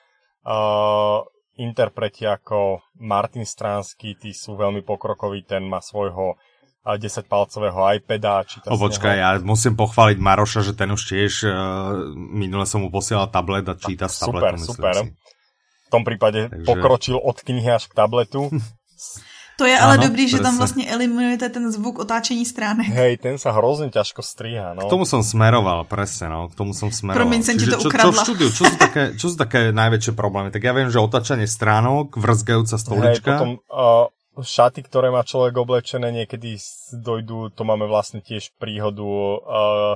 [0.48, 1.28] Uh,
[1.60, 6.40] interpreti ako Martin Stransky, tí sú veľmi pokrokoví, ten má svojho
[6.88, 8.48] 10-palcového iPada.
[8.48, 11.54] Číta o, počkaj, ja musím pochváliť Maroša, že ten už tiež, uh,
[12.16, 14.58] minule som mu posielal tablet a číta s tabletom.
[14.58, 14.96] Super, super.
[15.06, 15.14] Si.
[15.86, 16.66] V tom prípade Takže...
[16.66, 18.48] pokročil od knihy až k tabletu.
[19.60, 20.40] To je ale ano, dobrý, presne.
[20.40, 22.88] že tam vlastně eliminujete ten zvuk otáčení stránek.
[22.88, 24.74] Hej, ten sa hrozně ťažko stříhá.
[24.74, 24.88] No.
[24.88, 26.48] K tomu som smeroval, presne, no.
[26.48, 27.28] K tomu som smeroval.
[27.28, 28.24] Promiň, som ti to ukradla.
[28.24, 30.56] Čo, čo, v štúdiu, čo, sú také, čo sú také najväčšie problémy?
[30.56, 33.28] Tak ja viem, že otáčanie stránok, vrzgajúca stolička.
[33.28, 34.08] Hej, potom uh,
[34.40, 36.56] šaty, ktoré má človek oblečené, niekedy
[36.96, 39.40] dojdú, to máme vlastne tiež príhodu uh,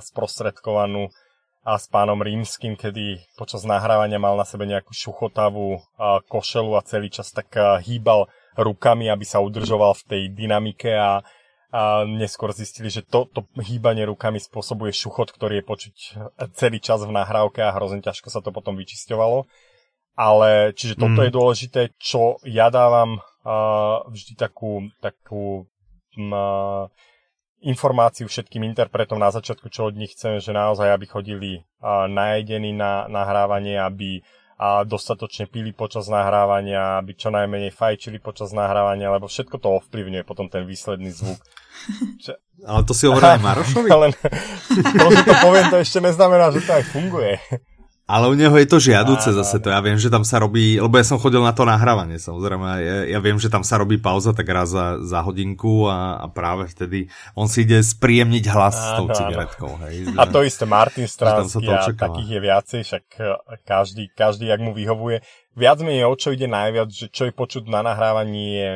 [0.04, 1.08] sprostredkovanú
[1.64, 6.84] a s pánom Rímským, kedy počas nahrávania mal na sebe nejakú šuchotavú uh, košelu a
[6.84, 8.28] celý čas tak uh, hýbal
[8.58, 11.22] rukami, aby sa udržoval v tej dynamike a,
[11.74, 15.96] a neskôr zistili, že to, to hýbanie rukami spôsobuje šuchot, ktorý je počuť
[16.54, 19.46] celý čas v nahrávke a hrozne ťažko sa to potom vyčisťovalo.
[20.14, 21.26] Ale, čiže toto mm.
[21.26, 26.86] je dôležité, čo ja dávam uh, vždy takú, takú uh,
[27.66, 31.52] informáciu všetkým interpretom na začiatku, čo od nich chcem, že naozaj, aby chodili
[31.82, 34.22] uh, najedení na nahrávanie, aby
[34.58, 40.24] a dostatočne pili počas nahrávania, aby čo najmenej fajčili počas nahrávania, lebo všetko to ovplyvňuje
[40.24, 41.42] potom ten výsledný zvuk.
[42.24, 42.38] Čo...
[42.64, 43.90] Ale to si hovoril aj Marošovi?
[43.96, 44.14] Ale
[45.02, 47.34] to, že to poviem, to ešte neznamená, že to aj funguje.
[48.14, 50.78] Ale u neho je to žiaduce á, zase, to ja viem, že tam sa robí,
[50.78, 53.98] lebo ja som chodil na to nahrávanie, samozrejme, ja, ja viem, že tam sa robí
[53.98, 58.78] pauza tak raz za, za hodinku a, a práve vtedy on si ide spríjemniť hlas
[58.78, 59.72] á, s tou cigaretkou.
[59.90, 63.34] Hej, a to isté Martin Stransky a takých je viacej, však e,
[63.66, 65.26] každý, každý, jak mu vyhovuje.
[65.58, 68.72] Viac menej o čo ide najviac, že čo je počuť na nahrávaní je,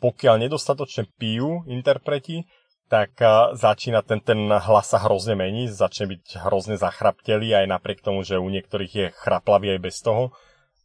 [0.00, 2.48] pokiaľ nedostatočne pijú interpreti,
[2.88, 3.20] tak
[3.52, 8.40] začína ten, ten hlas sa hrozne mení, začne byť hrozne zachraptelý aj napriek tomu, že
[8.40, 10.32] u niektorých je chraplavý aj bez toho.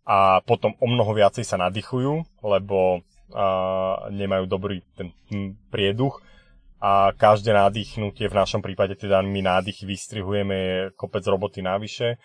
[0.04, 5.16] A potom o mnoho viacej sa nadýchujú, lebo uh, nemajú dobrý ten
[5.72, 6.20] prieduch.
[6.84, 12.20] A každé nadýchnutie, v našom prípade teda my nádych vystrihujeme, je kopec roboty navyše.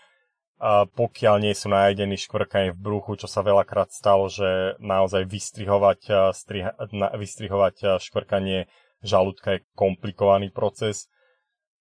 [0.58, 6.34] A pokiaľ nie sú najedení škvrkanie v bruchu, čo sa veľakrát stalo, že naozaj vystrihovať,
[6.34, 6.74] striha,
[7.14, 8.66] vystrihovať škvrkanie
[9.02, 11.06] žalúdka je komplikovaný proces.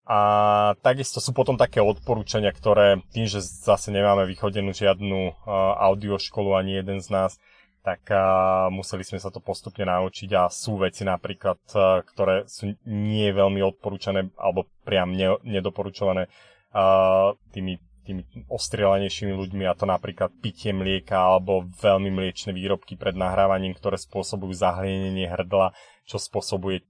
[0.08, 0.20] A
[0.80, 5.36] takisto sú potom také odporúčania, ktoré tým, že zase nemáme vychodenú žiadnu uh,
[5.84, 7.36] audioškolu ani jeden z nás,
[7.84, 12.72] tak uh, museli sme sa to postupne naučiť a sú veci napríklad, uh, ktoré sú
[12.88, 16.32] nie veľmi odporúčané alebo priam ne, nedoporučované
[17.56, 23.76] tými tými ostrielanejšími ľuďmi a to napríklad pitie mlieka alebo veľmi mliečne výrobky pred nahrávaním,
[23.76, 25.76] ktoré spôsobujú zahlienenie hrdla,
[26.08, 26.88] čo spôsobuje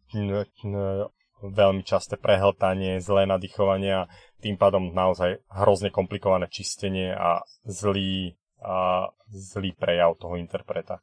[1.41, 4.09] veľmi časté prehltanie, zlé nadýchovanie a
[4.41, 11.01] tým pádom naozaj hrozne komplikované čistenie a zlý, a zlý prejav toho interpreta.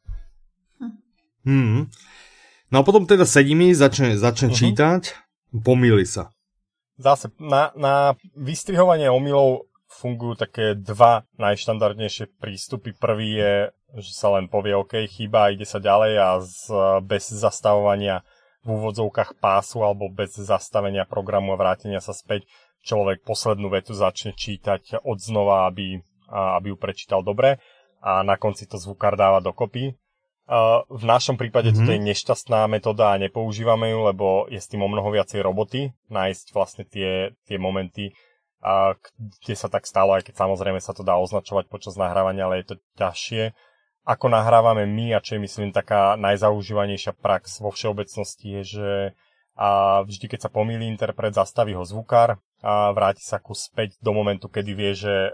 [1.45, 1.93] Hmm.
[2.73, 4.59] No a potom teda sedí začne, začne uh-huh.
[4.59, 5.03] čítať,
[5.53, 6.33] pomýli sa.
[6.97, 12.93] Zase, na, na vystrihovanie omylov fungujú také dva najštandardnejšie prístupy.
[12.99, 13.55] Prvý je,
[14.03, 16.57] že sa len povie OK, chyba, ide sa ďalej a z,
[17.07, 18.27] bez zastavovania
[18.65, 22.49] v úvodzovkách pásu alebo bez zastavenia programu a vrátenia sa späť
[22.85, 26.01] človek poslednú vetu začne čítať od znova, aby,
[26.33, 27.61] aby ju prečítal dobre
[28.05, 29.97] a na konci to zvukár dáva dokopy.
[30.93, 31.89] V našom prípade mm-hmm.
[31.89, 35.97] toto je nešťastná metóda a nepoužívame ju, lebo je s tým o mnoho viacej roboty,
[36.13, 38.13] nájsť vlastne tie, tie momenty,
[38.65, 38.97] a
[39.45, 42.73] kde sa tak stalo, aj keď samozrejme sa to dá označovať počas nahrávania, ale je
[42.73, 43.53] to ťažšie.
[44.09, 48.91] Ako nahrávame my a čo je myslím taká najzaužívanejšia prax vo všeobecnosti je, že
[49.55, 54.15] a vždy, keď sa pomýli interpret, zastaví ho zvukár a vráti sa ku späť do
[54.17, 55.31] momentu, kedy vie, že e,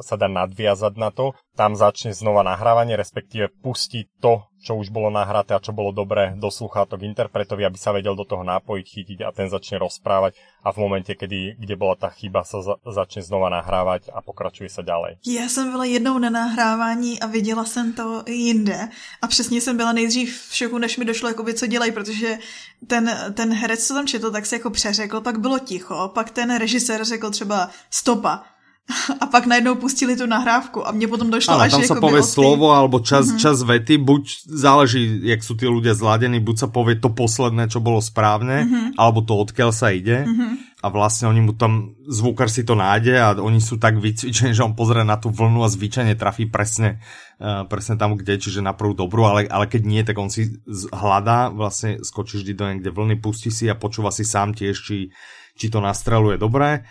[0.00, 1.36] sa dá nadviazať na to.
[1.58, 6.32] Tam začne znova nahrávanie, respektíve pustí to, čo už bolo nahraté a čo bolo dobré
[6.40, 10.72] do sluchátok interpretovi, aby sa vedel do toho nápojiť, chytiť a ten začne rozprávať a
[10.72, 14.82] v momente, kedy, kde byla ta chyba, sa za, začne znova nahrávať a pokračuje se
[14.82, 15.20] ďalej.
[15.26, 18.88] Já jsem byla jednou na nahrávání a viděla jsem to jinde
[19.22, 22.38] a přesně jsem byla nejdřív v šoku, než mi došlo, jakoby, co dělají, protože
[22.86, 26.43] ten, ten herec, co tam četl, tak se jako přeřekl, pak bylo ticho, pak ten
[26.50, 28.42] režisér řekl třeba stopa
[29.20, 31.80] a pak najednou pustili tu nahrávku a mne potom došlo Ale až...
[31.80, 32.28] tam sa povie tý...
[32.36, 33.40] slovo alebo čas, mm-hmm.
[33.40, 37.80] čas vety, buď záleží, jak sú tí ľudia zladení, buď sa povie to posledné, čo
[37.80, 39.00] bolo správne, mm-hmm.
[39.00, 40.84] alebo to odkiaľ sa ide mm-hmm.
[40.84, 44.64] a vlastne oni mu tam, zvukar si to nájde a oni sú tak vycvičení, že
[44.68, 47.00] on pozrie na tú vlnu a zvyčajne trafí presne,
[47.40, 50.60] uh, presne tam, kde, čiže na prvú dobrú, ale, ale keď nie, tak on si
[50.92, 55.08] hľadá, vlastne skočí vždy do niekde vlny, pustí si a počúva si sám tiež, či,
[55.54, 56.82] či to nastreluje dobré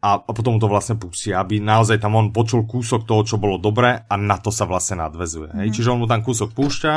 [0.00, 3.60] a, a potom to vlastne pustí, aby naozaj tam on počul kúsok toho, čo bolo
[3.60, 5.52] dobré a na to sa vlastne nadvezuje.
[5.52, 5.68] Mm.
[5.76, 6.94] Čiže on mu tam kúsok púšťa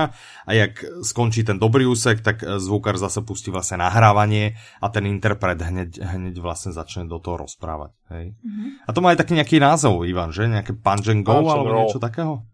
[0.48, 5.04] a jak skončí ten dobrý úsek, tak e, zvukár zase pustí vlastne nahrávanie a ten
[5.04, 7.92] interpret hneď, hneď vlastne začne do toho rozprávať.
[8.16, 8.40] Hej.
[8.40, 8.80] Mm.
[8.88, 10.48] A to má aj taký nejaký názov, Ivan, že?
[10.48, 12.48] Nejaké punch and go punch alebo and niečo takého?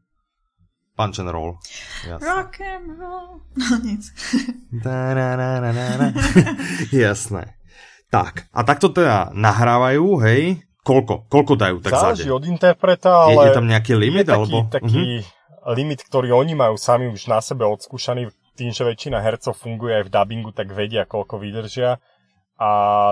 [0.98, 1.62] Punch and roll.
[2.10, 2.26] Jasne.
[2.26, 3.30] Rock and roll.
[3.60, 4.02] No nic.
[7.06, 7.59] Jasné.
[8.10, 10.66] Tak, a takto teda nahrávajú, hej?
[10.82, 11.30] Koľko?
[11.30, 13.46] Koľko dajú tak Záleží od interpreta, ale...
[13.46, 14.26] Je, je tam nejaký limit?
[14.26, 14.58] Je taký, alebo...
[14.66, 15.74] taký uh-huh.
[15.78, 20.04] limit, ktorý oni majú sami už na sebe odskúšaný, tým, že väčšina hercov funguje aj
[20.10, 22.02] v dubbingu, tak vedia, koľko vydržia.
[22.60, 22.70] A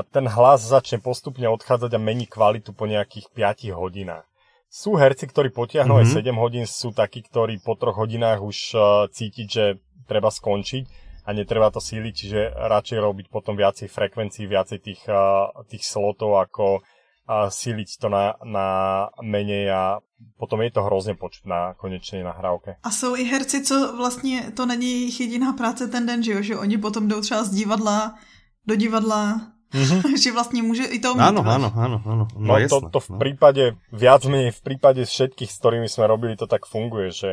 [0.10, 4.26] ten hlas začne postupne odchádzať a mení kvalitu po nejakých 5 hodinách.
[4.68, 6.20] Sú herci, ktorí potiahnu mm-hmm.
[6.20, 11.07] aj 7 hodín, sú takí, ktorí po troch hodinách už uh, cítiť, že treba skončiť
[11.28, 15.04] a netreba to síliť, čiže radšej robiť potom viacej frekvencií, viacej tých,
[15.68, 16.80] tých slotov, ako
[17.28, 18.68] síliť to na, na
[19.20, 20.00] menej a
[20.40, 22.76] potom je to hrozně počuť na konečné nahrávke.
[22.84, 26.42] A jsou i herci, co vlastně to není jejich jediná práce ten den, že jo?
[26.42, 28.16] Že oni potom jdou třeba z divadla
[28.68, 29.42] do divadla,
[29.74, 30.18] mm-hmm.
[30.24, 31.22] že vlastně může i to mít.
[31.22, 32.26] Áno, áno, áno, áno.
[32.36, 33.18] No, no to, to v no.
[33.20, 37.30] prípade, viac menej v prípade všetkých, s ktorými sme robili, to tak funguje, že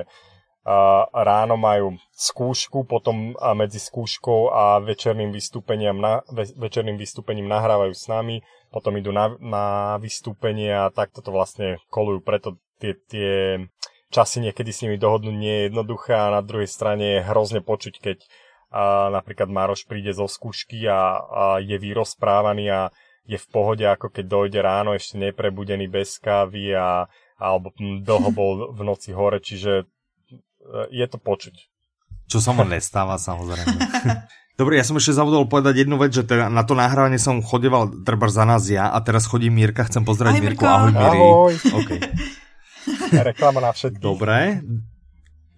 [1.12, 6.24] ráno majú skúšku, potom medzi skúškou a večerným vystúpením, na,
[6.56, 8.40] večerným vystúpením nahrávajú s nami,
[8.72, 9.66] potom idú na, na
[10.00, 13.60] vystúpenie a takto to vlastne kolujú, preto tie, tie
[14.08, 17.94] časy niekedy s nimi dohodnúť nie je jednoduché a na druhej strane je hrozne počuť,
[18.00, 18.18] keď
[18.74, 22.80] a napríklad Maroš príde zo skúšky a, a je vyrozprávaný a
[23.22, 27.06] je v pohode, ako keď dojde ráno, ešte neprebudený bez kávy a
[27.38, 29.86] alebo dlho bol v noci hore, čiže
[30.90, 31.54] je to počuť.
[32.28, 33.76] Čo sa mu nestáva, samozrejme.
[34.58, 37.90] Dobre, ja som ešte zavodol povedať jednu vec, že teda na to nahrávanie som chodeval
[38.06, 40.62] treba za nás ja a teraz chodí Mírka, chcem pozdraviť Mirku.
[40.62, 41.18] Ahoj, Miri.
[41.18, 41.52] Ahoj.
[41.82, 41.98] Okay.
[43.34, 43.98] Reklama na všetky.
[43.98, 44.62] Dobre.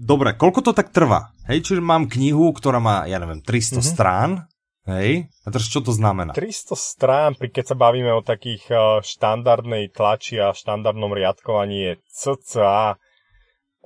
[0.01, 1.33] Dobre, koľko to tak trvá?
[1.45, 3.85] Hej, čiže mám knihu, ktorá má, ja neviem, 300 mm-hmm.
[3.85, 4.31] strán.
[4.87, 6.31] Hej, a teraz čo to znamená?
[6.31, 12.95] 300 strán, keď sa bavíme o takých e, štandardnej tlači a štandardnom riadkovaní je cca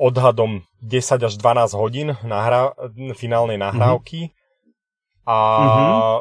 [0.01, 2.73] odhadom 10 až 12 hodín nahra-
[3.13, 5.29] finálnej nahrávky mm-hmm.
[5.29, 6.21] a mm-hmm.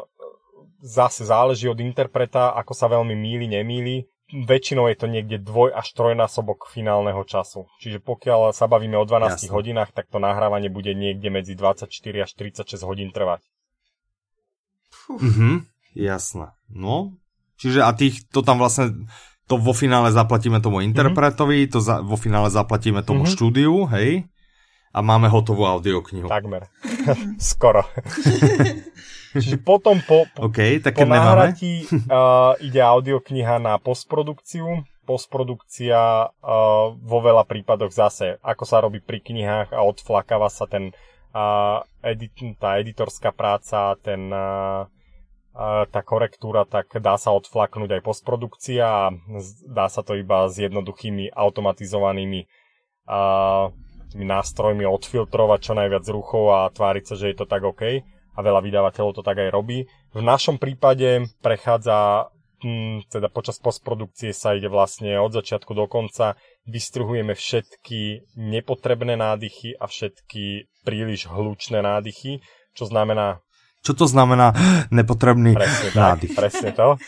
[0.84, 4.04] zase záleží od interpreta, ako sa veľmi míli, nemíli.
[4.30, 7.66] Väčšinou je to niekde dvoj až trojnásobok finálneho času.
[7.82, 9.50] Čiže pokiaľ sa bavíme o 12 Jasne.
[9.50, 11.90] hodinách, tak to nahrávanie bude niekde medzi 24
[12.22, 13.42] až 36 hodín trvať.
[15.10, 15.66] Mhm,
[15.98, 16.54] jasné.
[16.70, 17.18] No,
[17.58, 19.10] čiže a tých, to tam vlastne
[19.50, 21.74] to vo finále zaplatíme tomu interpretovi, mm-hmm.
[21.74, 23.34] to za, vo finále zaplatíme tomu mm-hmm.
[23.34, 24.30] štúdiu, hej?
[24.94, 26.30] A máme hotovú audioknihu.
[26.30, 26.70] Takmer.
[27.50, 27.82] Skoro.
[29.34, 34.86] Čiže potom po, po, okay, tak po nahratí uh, ide audiokniha na postprodukciu.
[35.06, 40.94] Postprodukcia uh, vo veľa prípadoch zase, ako sa robí pri knihách a odflakáva sa ten
[41.34, 44.86] uh, edit, tá editorská práca, ten uh,
[45.90, 49.04] tá korektúra, tak dá sa odflaknúť aj postprodukcia a
[49.66, 52.46] dá sa to iba s jednoduchými automatizovanými
[53.10, 53.74] uh,
[54.14, 57.82] nástrojmi odfiltrovať čo najviac ruchov a tváriť sa, že je to tak OK
[58.30, 59.90] a veľa vydávateľov to tak aj robí.
[60.14, 62.30] V našom prípade prechádza
[62.62, 69.74] hm, teda počas postprodukcie sa ide vlastne od začiatku do konca, vystruhujeme všetky nepotrebné nádychy
[69.74, 72.38] a všetky príliš hlučné nádychy,
[72.78, 73.42] čo znamená
[73.80, 74.52] čo to znamená
[74.92, 76.32] nepotrebný presne nádych?
[76.32, 77.00] Tak, presne to.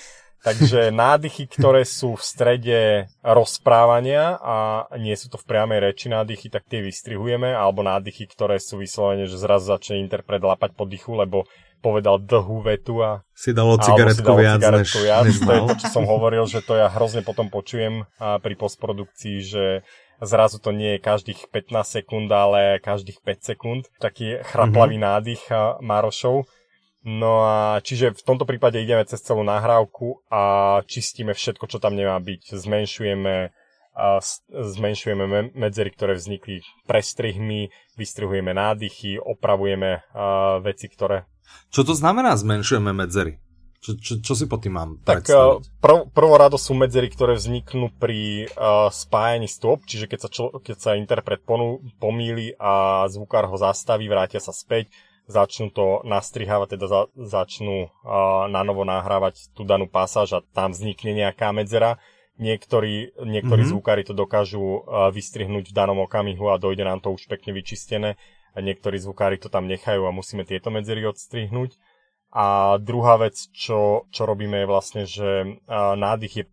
[0.42, 2.80] Takže nádychy, ktoré sú v strede
[3.22, 8.58] rozprávania a nie sú to v priamej reči nádychy, tak tie vystrihujeme, alebo nádychy, ktoré
[8.58, 11.46] sú vyslovene, že zrazu začne interpret lapať po dychu, lebo
[11.78, 13.22] povedal dlhú vetu a...
[13.38, 15.30] Si dalo cigaretku viac, než, viac.
[15.30, 19.36] Než to je to, čo som hovoril, že to ja hrozne potom počujem pri postprodukcii,
[19.46, 19.86] že
[20.18, 23.82] zrazu to nie je každých 15 sekúnd, ale každých 5 sekúnd.
[24.02, 25.06] Taký chraplavý mm-hmm.
[25.06, 25.42] nádych
[25.82, 26.50] Marošov
[27.02, 30.42] No a čiže v tomto prípade ideme cez celú nahrávku a
[30.86, 32.54] čistíme všetko, čo tam nemá byť.
[32.54, 33.50] Zmenšujeme,
[33.92, 41.26] a zmenšujeme medzery, ktoré vznikli prestrihmi, vystrihujeme nádychy, opravujeme a, veci, ktoré...
[41.74, 43.42] Čo to znamená zmenšujeme medzery?
[43.82, 45.26] Čo, čo, čo si po tým mám tak
[45.82, 50.76] prv, prvorado sú medzery, ktoré vzniknú pri uh, spájaní stôp, čiže keď sa, čo, keď
[50.78, 54.86] sa interpret ponú, pomýli a zvukár ho zastaví, vrátia sa späť,
[55.30, 60.74] začnú to nastrihávať, teda za, začnú uh, na novo nahrávať tú danú pasáž a tam
[60.74, 62.02] vznikne nejaká medzera.
[62.40, 63.72] Niektorí, niektorí mm-hmm.
[63.76, 68.18] zvukári to dokážu uh, vystrihnúť v danom okamihu a dojde nám to už pekne vyčistené.
[68.52, 71.76] A niektorí zvukári to tam nechajú a musíme tieto medzery odstrihnúť.
[72.32, 76.44] A druhá vec, čo, čo robíme je vlastne, že uh, nádych je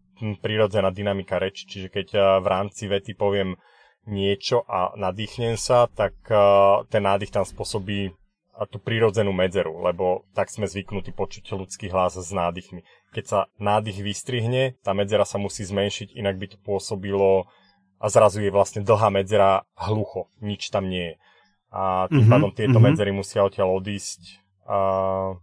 [0.43, 3.55] prirodzená dynamika reči, čiže keď uh, v rámci vety poviem
[4.03, 8.18] niečo a nadýchnem sa, tak uh, ten nádych tam spôsobí
[8.67, 12.83] tú prírodzenú medzeru, lebo tak sme zvyknutí počuť ľudský hlas s nádychmi.
[13.15, 17.47] Keď sa nádych vystrihne, tá medzera sa musí zmenšiť, inak by to pôsobilo
[17.99, 21.15] a zrazu je vlastne dlhá medzera hlucho, nič tam nie je.
[21.69, 22.85] A tým mm-hmm, pádom tieto mm-hmm.
[22.89, 24.77] medzery musia odtiaľ odísť a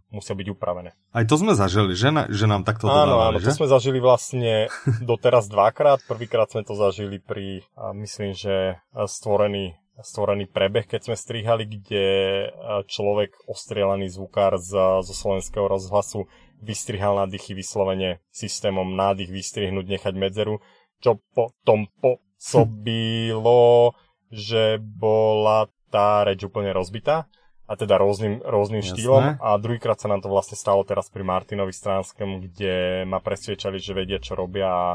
[0.07, 0.95] musia byť upravené.
[1.11, 3.51] Aj to sme zažili, že, na, že nám takto Áno, dodávali, áno, že?
[3.51, 4.71] to sme zažili vlastne
[5.03, 5.99] doteraz dvakrát.
[6.07, 7.67] Prvýkrát sme to zažili pri,
[7.99, 12.49] myslím, že stvorený stvorený prebeh, keď sme strihali, kde e,
[12.85, 16.29] človek, ostrielaný zvukár z, zo slovenského rozhlasu,
[16.61, 20.61] vystrihal nádychy vyslovene systémom nádych vystrihnúť, nechať medzeru,
[21.01, 23.93] čo potom pôsobilo,
[24.29, 27.29] že bola tá reč úplne rozbitá
[27.67, 29.37] a teda rôznym, rôznym štýlom.
[29.43, 33.97] A druhýkrát sa nám to vlastne stalo teraz pri Martinovi Stranskom, kde ma presviečali, že
[33.97, 34.87] vedia, čo robia a,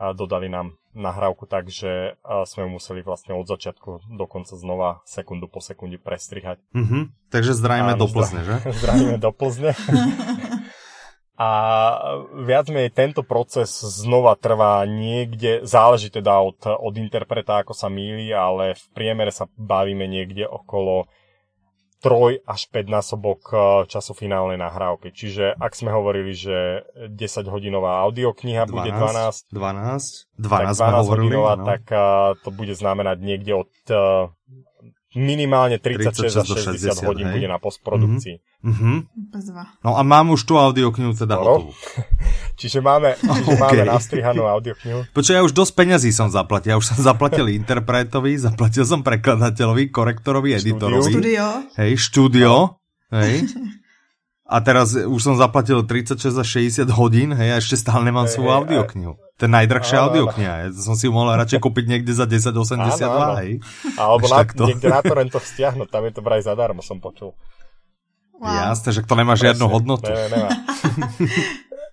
[0.00, 5.02] a dodali nám nahrávku tak, že sme ju museli vlastne od začiatku do konca znova
[5.06, 6.58] sekundu po sekunde prestrihať.
[6.74, 7.30] Mm-hmm.
[7.30, 8.56] Takže zdrajme do Plzne, že?
[8.66, 9.72] Zdrajme do Plzne.
[11.40, 11.48] A
[12.36, 18.28] viac menej tento proces znova trvá niekde, záleží teda od, od interpreta, ako sa míli,
[18.28, 21.08] ale v priemere sa bavíme niekde okolo
[22.00, 25.12] troj až 5 násobok eh, času finálnej nahrávky.
[25.12, 31.12] Čiže ak sme hovorili, že 10 hodinová audiokniha 12, bude 12, 12, 12, tak 12
[31.12, 31.64] hodinová, no.
[31.68, 34.32] tak uh, to bude znamenať niekde od uh,
[35.18, 37.34] minimálne 36 až 60, 60 hodín hej?
[37.42, 38.38] bude na postprodukcii.
[38.62, 38.96] Mm-hmm.
[39.82, 41.42] No a mám už tú audioknihu teda no.
[41.42, 41.72] hotovú.
[42.60, 43.58] čiže máme, čiže okay.
[43.58, 45.10] máme nastrihanú audioknihu.
[45.10, 46.74] Počkaj, ja už dosť peňazí som zaplatil.
[46.74, 51.10] Ja už som zaplatil interpretovi, zaplatil som prekladateľovi, korektorovi, editorovi.
[51.10, 51.46] Štúdio.
[51.74, 52.52] Hej, štúdio.
[53.10, 53.18] No.
[53.18, 53.50] Hej.
[54.50, 58.34] A teraz už som zaplatil 36 za 60 hodín, hej, a ešte stále nemám hey,
[58.34, 59.14] svoju audioknihu.
[59.14, 60.54] To je najdrahšia audiokniha.
[60.66, 63.50] Ja som si ju mohol radšej kúpiť niekde za 10,82, hej.
[63.94, 64.66] Alebo na, to...
[64.66, 67.38] niekde na torrentoch stiahnuť, tam je to vraj zadarmo, som počul.
[68.42, 68.74] Wow.
[68.74, 70.10] Jasne, že to nemá Presne, žiadnu hodnotu.
[70.10, 70.50] Ne, nemá.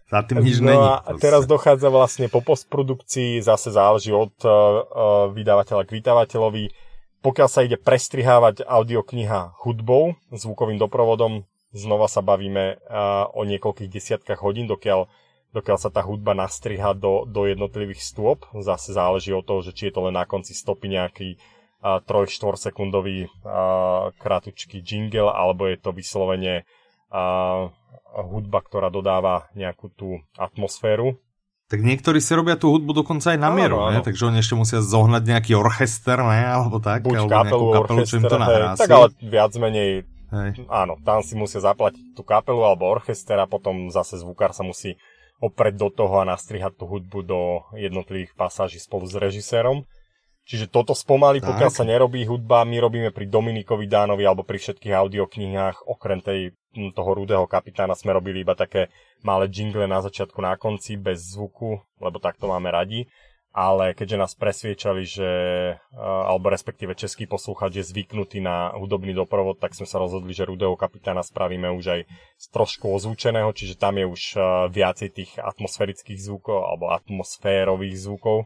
[0.07, 0.79] Za tým nič no není.
[0.79, 6.63] a teraz dochádza vlastne po postprodukcii, zase záleží od uh, vydavateľa k vydavateľovi.
[7.19, 11.43] Pokiaľ sa ide prestrihávať audiokniha hudbou, zvukovým doprovodom,
[11.77, 12.81] znova sa bavíme
[13.37, 15.05] o niekoľkých desiatkách hodín, dokiaľ,
[15.53, 18.49] dokiaľ sa tá hudba nastriha do, do jednotlivých stôp.
[18.57, 21.47] Zase záleží od toho, že či je to len na konci stopy nejaký uh,
[21.85, 23.29] 3-4 sekundový
[24.17, 26.65] kratučký jingle, alebo je to vyslovene
[28.17, 31.15] hudba, ktorá dodáva nejakú tú atmosféru
[31.71, 34.03] Tak niektorí si robia tú hudbu dokonca aj na mieru, ne?
[34.03, 36.43] takže oni ešte musia zohnať nejaký orchester, ne?
[36.43, 38.67] alebo tak, Buď alebo kapelu, kapelu, čo im to nahrá.
[38.75, 40.65] Tak ale viac menej, hej.
[40.67, 44.99] áno, tam si musia zaplatiť tú kapelu alebo orchester a potom zase zvukár sa musí
[45.37, 47.41] opreť do toho a nastrihať tú hudbu do
[47.77, 49.85] jednotlivých pasáží spolu s režisérom.
[50.47, 54.95] Čiže toto spomalí, pokiaľ sa nerobí hudba, my robíme pri Dominikovi Dánovi alebo pri všetkých
[54.95, 56.55] audioknihách, okrem tej,
[56.95, 58.87] toho rudého kapitána sme robili iba také
[59.27, 63.11] malé jingle na začiatku, na konci, bez zvuku, lebo tak to máme radi.
[63.57, 65.31] Ale keďže nás presviečali, že,
[65.97, 70.77] alebo respektíve český poslúchač je zvyknutý na hudobný doprovod, tak sme sa rozhodli, že rudého
[70.77, 72.01] kapitána spravíme už aj
[72.37, 74.23] z trošku ozvučeného, čiže tam je už
[74.69, 78.45] viacej tých atmosférických zvukov alebo atmosférových zvukov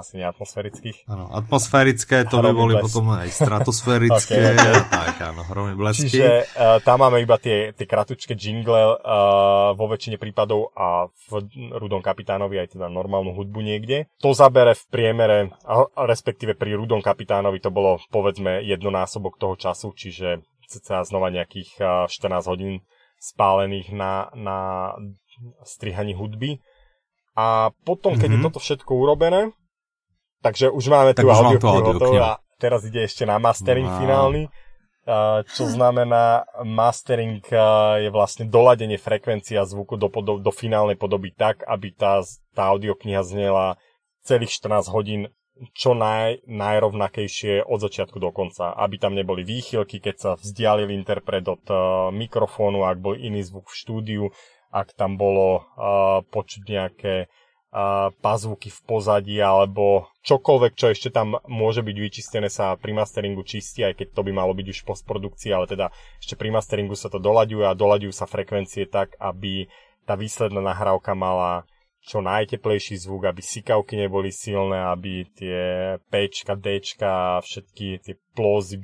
[0.00, 1.06] asi neatmosférických.
[1.06, 4.40] Áno, atmosférické to by boli potom aj stratosférické.
[4.56, 4.88] okay, okay.
[4.88, 6.08] Tak, áno, hromý blesky.
[6.08, 11.46] Čiže uh, tam máme iba tie, tie kratučké jingle uh, vo väčšine prípadov a v
[11.76, 14.08] Rudom kapitánovi aj teda normálnu hudbu niekde.
[14.24, 15.38] To zabere v priemere,
[15.68, 20.40] a, respektíve pri Rudom kapitánovi to bolo povedzme jednonásobok toho času, čiže
[20.70, 22.82] cca znova nejakých uh, 14 hodín
[23.20, 24.58] spálených na, na
[25.62, 26.64] strihaní hudby.
[27.36, 28.34] A potom, keď mm-hmm.
[28.34, 28.46] je mhm.
[28.50, 29.52] toto všetko urobené,
[30.40, 33.96] Takže už máme tak tú audio, audio a teraz ide ešte na mastering no.
[34.00, 34.42] finálny,
[35.56, 37.44] čo znamená mastering
[38.00, 42.20] je vlastne doladenie frekvencia zvuku do, do, do finálnej podoby tak, aby tá,
[42.52, 43.80] tá audiokniha znela
[44.24, 45.22] celých 14 hodín
[45.76, 48.72] čo naj, najrovnakejšie od začiatku do konca.
[48.72, 53.68] Aby tam neboli výchylky, keď sa vzdialil interpret od uh, mikrofónu, ak bol iný zvuk
[53.68, 54.24] v štúdiu,
[54.72, 57.14] ak tam bolo uh, počuť nejaké
[58.18, 63.86] pazvuky v pozadí alebo čokoľvek, čo ešte tam môže byť vyčistené sa pri masteringu čistí,
[63.86, 65.86] aj keď to by malo byť už v postprodukcii, ale teda
[66.18, 69.70] ešte pri masteringu sa to doľaďuje a doľaďujú sa frekvencie tak, aby
[70.02, 71.62] tá výsledná nahrávka mala
[72.00, 75.60] čo najteplejší zvuk, aby sikavky neboli silné, aby tie
[76.10, 78.82] Pčka, Dčka, všetky tie plózy,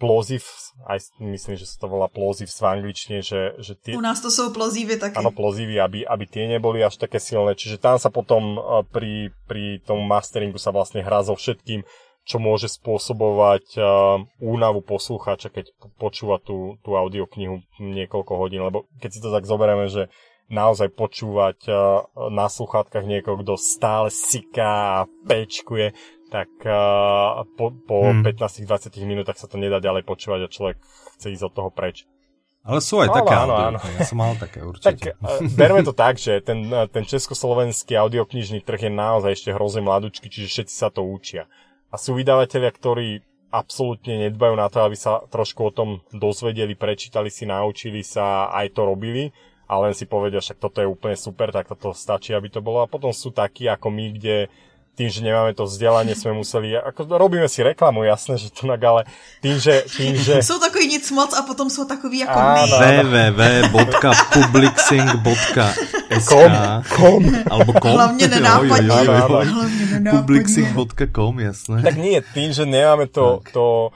[0.00, 0.48] plosive,
[0.88, 3.92] aj myslím, že sa to volá plosive v angličtine, že, že tie...
[3.92, 5.20] U nás to sú plozívy také.
[5.20, 7.52] Áno, plozívy, aby, aby tie neboli až také silné.
[7.52, 11.84] Čiže tam sa potom e, pri, pri tom masteringu sa vlastne hrá so všetkým,
[12.24, 18.60] čo môže spôsobovať uh, únavu poslucháča, keď počúva tú, tú audioknihu niekoľko hodín.
[18.60, 20.12] Lebo keď si to tak zoberieme, že
[20.52, 25.96] naozaj počúvať uh, na sluchátkach niekoho, kto stále siká a pečkuje,
[26.30, 28.22] tak uh, po, po hmm.
[28.22, 30.76] 15-20 minútach sa to nedá ďalej počúvať a človek
[31.18, 32.06] chce ísť od toho preč.
[32.60, 33.78] Ale sú aj Ale také áno, áno.
[33.80, 35.16] ja som mal také určite.
[35.16, 39.82] Tak uh, berme to tak, že ten, ten československý audioknižný trh je naozaj ešte hrozne
[39.82, 41.50] mladúčky, čiže všetci sa to učia.
[41.90, 47.34] A sú vydavatelia, ktorí absolútne nedbajú na to, aby sa trošku o tom dozvedeli, prečítali
[47.34, 49.34] si, naučili sa, aj to robili
[49.70, 52.82] a len si povedia, však toto je úplne super, tak toto stačí, aby to bolo.
[52.82, 54.50] A potom sú takí ako my, kde
[54.94, 59.08] tým, že nemáme to vzdelanie, sme museli, ako robíme si reklamu, jasné, že to ale
[59.40, 59.80] tým, že...
[59.96, 60.42] Tým, že...
[60.42, 62.68] Jsou takový nic moc a potom jsou takový jako my.
[62.68, 65.58] www.publixing.sk
[66.96, 67.92] kom, Alebo kom.
[67.92, 68.88] Hlavně nenápadně.
[68.88, 70.20] Hlavně nenápadně.
[70.20, 71.82] Publixing.com, jasné.
[71.82, 73.90] Tak nie, tým, že nemáme to, to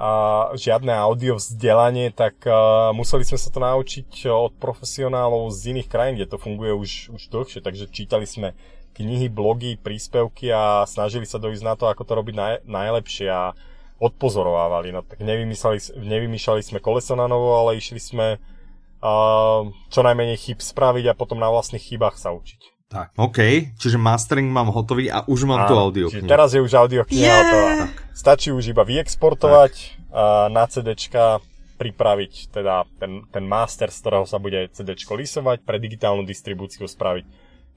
[0.00, 5.92] a žiadne audio vzdelanie, tak uh, museli sme sa to naučiť od profesionálov z iných
[5.92, 8.56] krajín, kde to funguje už, už dlhšie, takže čítali sme
[8.94, 13.54] knihy, blogy, príspevky a snažili sa dojsť na to, ako to robiť naj, najlepšie a
[14.00, 14.90] odpozorovávali.
[14.90, 19.60] No tak nevymýšľali, sme koleso na novo, ale išli sme uh,
[19.92, 22.80] čo najmenej chyb spraviť a potom na vlastných chybách sa učiť.
[22.90, 26.10] Tak, OK, čiže mastering mám hotový a už mám a, tu audio.
[26.10, 27.38] Čiže teraz je už audio kniha yeah.
[27.46, 27.86] hotová.
[28.10, 29.72] Stačí už iba vyexportovať
[30.10, 31.38] uh, na CDčka,
[31.78, 37.24] pripraviť teda ten, ten master, z ktorého sa bude CDčko lisovať, pre digitálnu distribúciu spraviť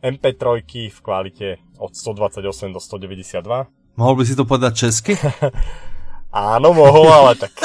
[0.03, 3.67] MP3 v kvalite od 128 do 192.
[3.95, 5.15] Mohol by si to povedať česky?
[6.33, 7.51] Áno, mohol, ale tak...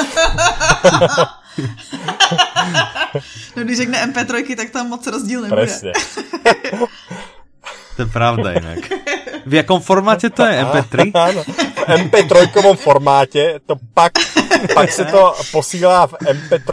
[3.57, 5.61] no když řekne MP3, tak tam moc rozdíl nebude.
[5.61, 5.91] Presne.
[7.95, 8.79] to je pravda inak.
[9.45, 10.95] V jakom formáte to je MP3?
[11.15, 14.19] Áno, v MP3 formáte to pak,
[14.73, 16.71] pak se to posílá v MP3,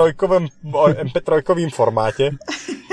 [1.07, 1.31] MP3
[1.71, 2.39] formáte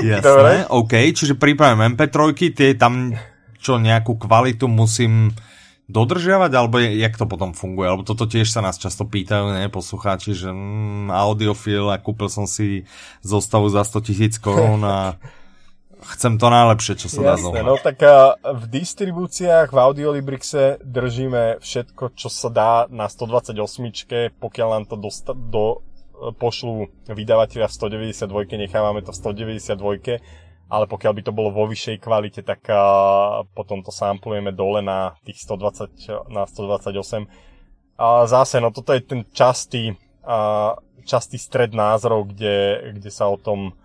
[0.04, 0.52] Jasné, Dobre.
[0.74, 3.14] OK, čiže pripravím MP3, tie tam
[3.64, 5.32] čo nejakú kvalitu musím
[5.88, 7.88] dodržiavať, alebo jak to potom funguje?
[7.88, 12.44] Alebo toto tiež sa nás často pýtajú, ne, poslucháči, že mm, audiofil a kúpil som
[12.50, 12.84] si
[13.24, 15.16] zostavu za 100 tisíc korún a
[16.04, 17.64] chcem to najlepšie, čo sa Jasné, dá zohnať.
[17.64, 23.56] no tak a, v distribúciách v Audiolibrixe držíme všetko, čo sa dá na 128,
[24.38, 25.82] pokiaľ nám to dosta- do,
[26.40, 30.24] pošlú vydavateľa v 192, nechávame to v 192
[30.74, 35.14] ale pokiaľ by to bolo vo vyššej kvalite, tak uh, potom to samplujeme dole na
[35.22, 37.30] tých 120, na 128.
[37.94, 39.94] A zase, no toto je ten častý,
[40.26, 40.74] uh,
[41.06, 43.78] častý stred názorov, kde, kde sa o tom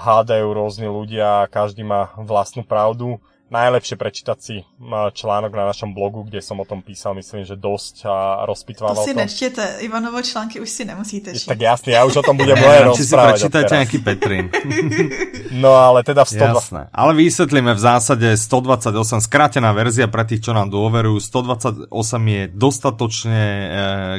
[0.00, 3.20] hádajú rôzni ľudia a každý má vlastnú pravdu
[3.54, 4.56] najlepšie prečítať si
[5.14, 8.16] článok na našom blogu, kde som o tom písal, myslím, že dosť a
[8.48, 9.06] rozpitvával to.
[9.06, 9.20] si to.
[9.20, 11.48] nečtěte, Ivanovo články už si nemusíte čítať.
[11.54, 13.06] Tak jasne, ja už o tom budem moje rozprávať.
[13.06, 14.46] si prečítajte nejaký Petrin.
[15.62, 16.50] no ale teda v 120.
[16.50, 16.82] Jasné.
[16.90, 21.20] Ale vysvetlíme v zásade 128, skrátená verzia pre tých, čo nám dôverujú.
[21.22, 21.92] 128
[22.26, 23.66] je dostatočne e,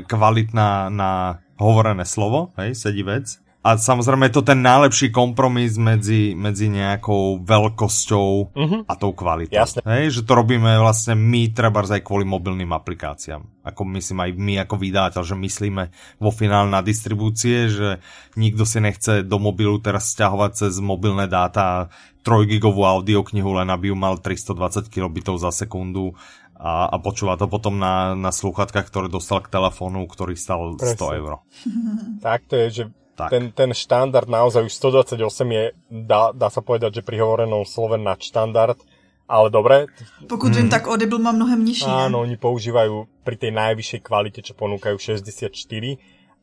[0.07, 6.37] kvalitná na hovorené slovo, hej, sedí vec a samozrejme je to ten najlepší kompromis medzi,
[6.37, 8.81] medzi nejakou veľkosťou uh-huh.
[8.85, 9.57] a tou kvalitou.
[9.57, 9.81] Jasne.
[9.81, 13.41] Hej, že to robíme vlastne my, treba aj kvôli mobilným aplikáciám.
[13.65, 15.83] Ako myslím aj my ako vydávateľ, že myslíme
[16.21, 17.97] vo finále na distribúcie, že
[18.37, 21.89] nikto si nechce do mobilu teraz stiahovať cez mobilné dáta
[22.21, 26.13] 3 gigovú audioknihu, len aby ju mal 320 kilobitov za sekundu
[26.53, 31.01] a, a počúva to potom na, na sluchatkách, ktoré dostal k telefónu, ktorý stal Presne.
[31.01, 31.31] 100 eur.
[32.21, 32.83] Tak to je, že
[33.15, 33.31] tak.
[33.31, 37.95] Ten, ten štandard naozaj už 128 je, dá, dá sa povedať, že pri hovorenom slove
[37.95, 38.75] nadštandard,
[39.25, 39.87] ale dobre.
[40.27, 40.73] Pokud vím, hmm.
[40.75, 41.87] tak Audible má mnohem nižší.
[41.87, 42.29] Áno, ne?
[42.29, 45.49] oni používajú pri tej najvyššej kvalite, čo ponúkajú 64,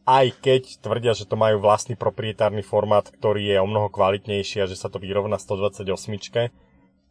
[0.03, 4.67] aj keď tvrdia, že to majú vlastný proprietárny formát, ktorý je o mnoho kvalitnejší a
[4.67, 6.51] že sa to vyrovná 128.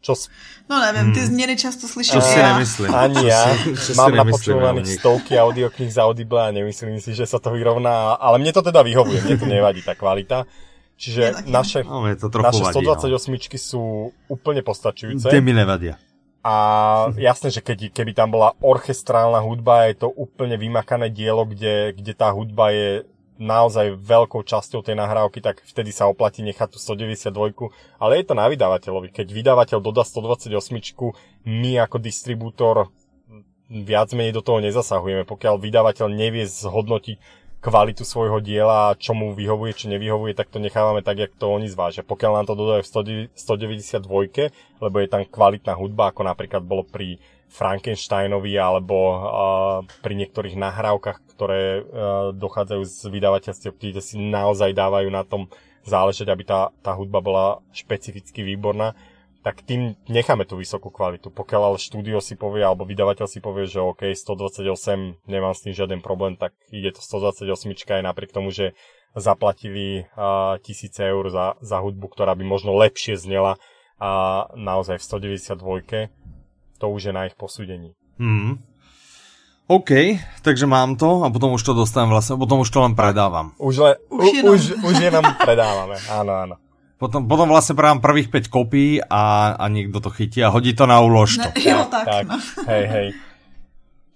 [0.01, 0.17] Čo...
[0.65, 1.29] No neviem, ty hmm.
[1.29, 2.17] změny často slyším.
[2.17, 2.89] Čo si nemyslím.
[2.89, 3.53] Ani ja.
[3.93, 8.49] Mám napočúvaných stovky audiokníh za Audible a nemyslím si, že sa to vyrovná, ale mne
[8.49, 10.49] to teda vyhovuje, mne to nevadí tá kvalita.
[10.97, 13.57] Čiže naše, no, to naše vadí, 128 no.
[13.57, 13.83] sú
[14.29, 15.29] úplne postačujúce.
[15.29, 15.97] Tie mi nevadia.
[16.41, 16.53] A
[17.21, 22.13] jasné, že keď, keby tam bola orchestrálna hudba, je to úplne vymakané dielo, kde, kde
[22.17, 23.05] tá hudba je
[23.41, 28.37] naozaj veľkou časťou tej nahrávky, tak vtedy sa oplatí nechať tú 192, ale je to
[28.37, 29.09] na vydavateľovi.
[29.09, 30.53] Keď vydavateľ dodá 128,
[31.49, 32.93] my ako distribútor
[33.65, 35.25] viac menej do toho nezasahujeme.
[35.25, 41.05] Pokiaľ vydavateľ nevie zhodnotiť kvalitu svojho diela čo mu vyhovuje, či nevyhovuje, tak to nechávame
[41.05, 42.05] tak, jak to oni zvážia.
[42.05, 44.05] Pokiaľ nám to dodajú v 192,
[44.81, 47.21] lebo je tam kvalitná hudba, ako napríklad bolo pri
[47.51, 49.19] Frankensteinovi alebo uh,
[49.99, 51.83] pri niektorých nahrávkach, ktoré uh,
[52.31, 55.51] dochádzajú z vydavateľstiev, kde si naozaj dávajú na tom
[55.83, 58.95] záležať, aby tá, tá hudba bola špecificky výborná,
[59.41, 61.33] tak tým necháme tú vysokú kvalitu.
[61.33, 65.73] Pokiaľ ale štúdio si povie, alebo vydavateľ si povie, že OK, 128, nemám s tým
[65.73, 68.77] žiaden problém, tak ide to 128 aj napriek tomu, že
[69.11, 73.59] zaplatili uh, tisíce eur za, za hudbu, ktorá by možno lepšie znela
[74.01, 76.20] a naozaj v 192
[76.81, 77.93] to už je na ich posúdení.
[78.17, 78.57] Hmm.
[79.69, 83.55] OK, takže mám to a potom už to dostanem vlastne, potom už to len predávam.
[83.55, 86.55] Už, le, už, u, už, už jenom predávame, áno, áno.
[86.99, 90.85] Potom, potom vlastne predám prvých 5 kopí a, a niekto to chytí a hodí to
[90.85, 91.49] na úlož to.
[91.49, 92.37] Ne, jo, tak, tak no.
[92.67, 93.07] hej, hej.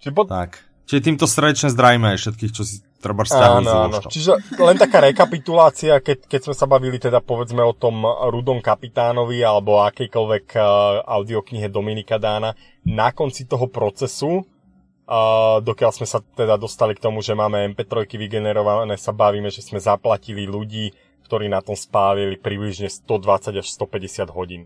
[0.04, 0.28] Čiže pot...
[0.30, 0.62] Tak.
[0.86, 3.98] Čiže týmto srdečne zdravíme aj všetkých, čo si treba áno, áno.
[4.10, 9.46] Čiže len taká rekapitulácia, keď, keď sme sa bavili teda povedzme o tom Rudom kapitánovi
[9.46, 10.66] alebo akejkoľvek uh,
[11.06, 17.22] audioknihe Dominika Dána, na konci toho procesu, uh, dokiaľ sme sa teda dostali k tomu,
[17.22, 20.90] že máme MP3 vygenerované, sa bavíme, že sme zaplatili ľudí,
[21.30, 24.66] ktorí na tom spálili približne 120 až 150 hodín.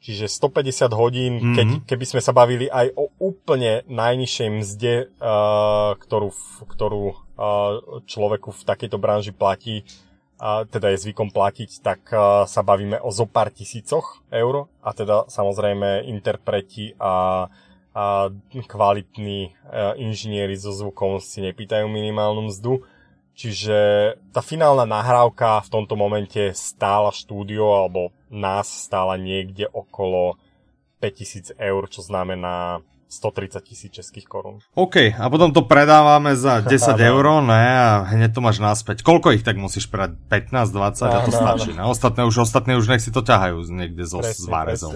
[0.00, 1.54] Čiže 150 hodín, mm-hmm.
[1.56, 6.30] keď, keby sme sa bavili aj o úplne najnižšej mzde, uh, ktorú,
[6.68, 7.25] ktorú
[8.08, 9.84] človeku v takejto branži platí,
[10.40, 15.24] teda je zvykom platiť, tak uh, sa bavíme o zo pár tisícoch eur a teda
[15.32, 17.48] samozrejme interpreti a,
[17.96, 22.84] a kvalitní uh, inžinieri so zvukom si nepýtajú minimálnu mzdu.
[23.36, 23.76] Čiže
[24.32, 30.40] tá finálna nahrávka v tomto momente stála štúdio alebo nás stála niekde okolo
[31.04, 34.58] 5000 eur, čo znamená 130 tisíc českých korún.
[34.74, 39.06] OK, a potom to predávame za 10 eur, ne, a hneď to máš naspäť.
[39.06, 40.18] Koľko ich tak musíš predať?
[40.28, 41.70] 15, 20 a to stačí.
[41.72, 44.92] Na ostatné už, ostatné už nech si to ťahajú niekde zo, presne, s Varezom.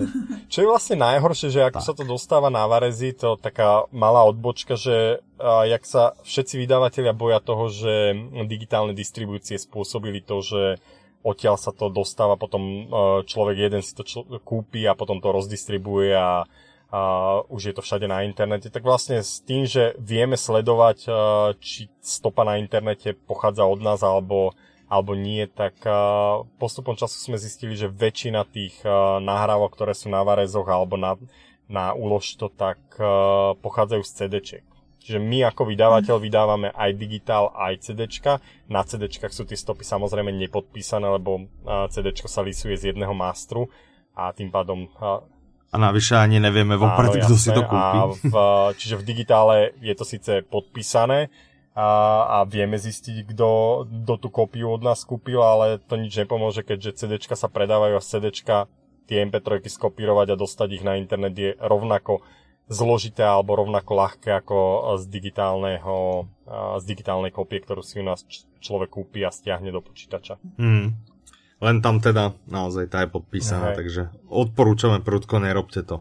[0.51, 1.87] Čo je vlastne najhoršie, že ako tak.
[1.87, 7.15] sa to dostáva na Varezi, to taká malá odbočka, že a, jak sa všetci vydavatelia
[7.15, 8.13] boja toho, že
[8.51, 10.63] digitálne distribúcie spôsobili to, že
[11.21, 12.83] odtiaľ sa to dostáva, potom e,
[13.29, 16.49] človek jeden si to čl- kúpi a potom to rozdistribuje a
[16.91, 17.01] a
[17.47, 21.07] už je to všade na internete, tak vlastne s tým, že vieme sledovať,
[21.63, 24.59] či stopa na internete pochádza od nás alebo,
[24.91, 25.79] alebo nie, tak
[26.59, 28.83] postupom času sme zistili, že väčšina tých
[29.23, 31.15] nahrávok, ktoré sú na Varezoch alebo na,
[31.71, 32.83] na úlož to, tak
[33.63, 34.35] pochádzajú z cd
[35.01, 38.37] Čiže my ako vydavateľ vydávame aj digitál, aj CDčka.
[38.69, 43.71] Na CDčkách sú tie stopy samozrejme nepodpísané, lebo CDčko sa lisuje z jedného mastru
[44.13, 44.91] a tým pádom...
[45.71, 47.99] A navyše ani nevieme vopred, kto si to kúpi.
[47.99, 48.35] A v,
[48.75, 51.31] čiže v digitále je to síce podpísané,
[51.71, 51.89] a,
[52.27, 53.51] a vieme zistiť, kto,
[53.87, 58.03] kto tú kópiu od nás kúpil, ale to nič nepomôže, keďže CDčka sa predávajú a
[58.03, 58.67] CDčka
[59.07, 62.23] tie MP3 skopírovať a dostať ich na internet je rovnako
[62.71, 64.59] zložité alebo rovnako ľahké ako
[65.03, 66.31] z, digitálneho,
[66.79, 68.23] z digitálnej kopie, ktorú si u nás
[68.63, 70.39] človek kúpi a stiahne do počítača.
[70.55, 70.95] Hmm.
[71.61, 73.77] Len tam teda naozaj tá je podpísaná, Hej.
[73.77, 74.03] takže
[74.33, 76.01] odporúčame prudko, nerobte to.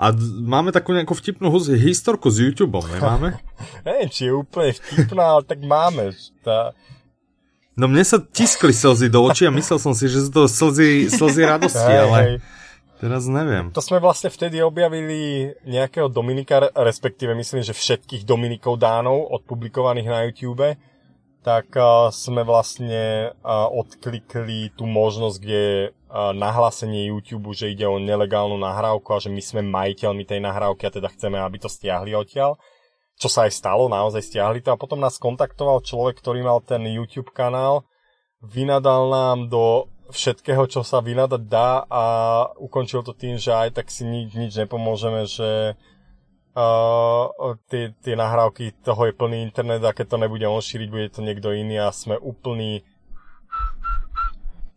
[0.00, 3.36] A máme takú nejakú vtipnú historku s YouTubeom, nemáme?
[3.86, 6.16] Neviem, či je úplne vtipná, ale tak máme.
[6.40, 6.72] Tá...
[7.76, 11.12] No mne sa tiskli slzy do očí a myslel som si, že sú to slzy,
[11.12, 12.18] slzy radosti, hej, ale...
[12.20, 12.34] Hej.
[12.96, 13.68] Teraz neviem.
[13.76, 20.24] To sme vlastne vtedy objavili nejakého Dominika, respektíve myslím, že všetkých Dominikov Dánov odpublikovaných na
[20.24, 20.64] YouTube,
[21.46, 21.70] tak
[22.10, 25.82] sme vlastne odklikli tú možnosť, kde je
[26.34, 30.94] nahlásenie YouTube, že ide o nelegálnu nahrávku a že my sme majiteľmi tej nahrávky a
[30.98, 32.58] teda chceme, aby to stiahli odtiaľ.
[33.16, 36.82] Čo sa aj stalo, naozaj stiahli to a potom nás kontaktoval človek, ktorý mal ten
[36.82, 37.86] YouTube kanál,
[38.42, 42.04] vynadal nám do všetkého, čo sa vynadať dá a
[42.58, 45.78] ukončil to tým, že aj tak si nič, nič nepomôžeme, že
[46.56, 51.08] uh, tie, tie nahrávky toho je plný internet a keď to nebude on šíriť, bude
[51.12, 52.82] to niekto iný a sme úplný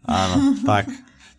[0.09, 0.89] Áno, tak.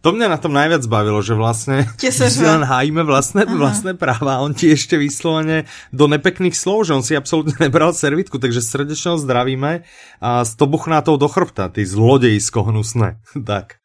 [0.00, 4.42] To mňa na tom najviac bavilo, že vlastne si len hájime vlastné, vlastné práva a
[4.44, 9.20] on ti ešte vyslovene do nepekných slov, že on si absolútne nebral servitku, takže srdečne
[9.20, 9.84] zdravíme
[10.24, 13.20] a s to buchnátou do chrbta, ty zlodejisko hnusné.
[13.50, 13.84] tak,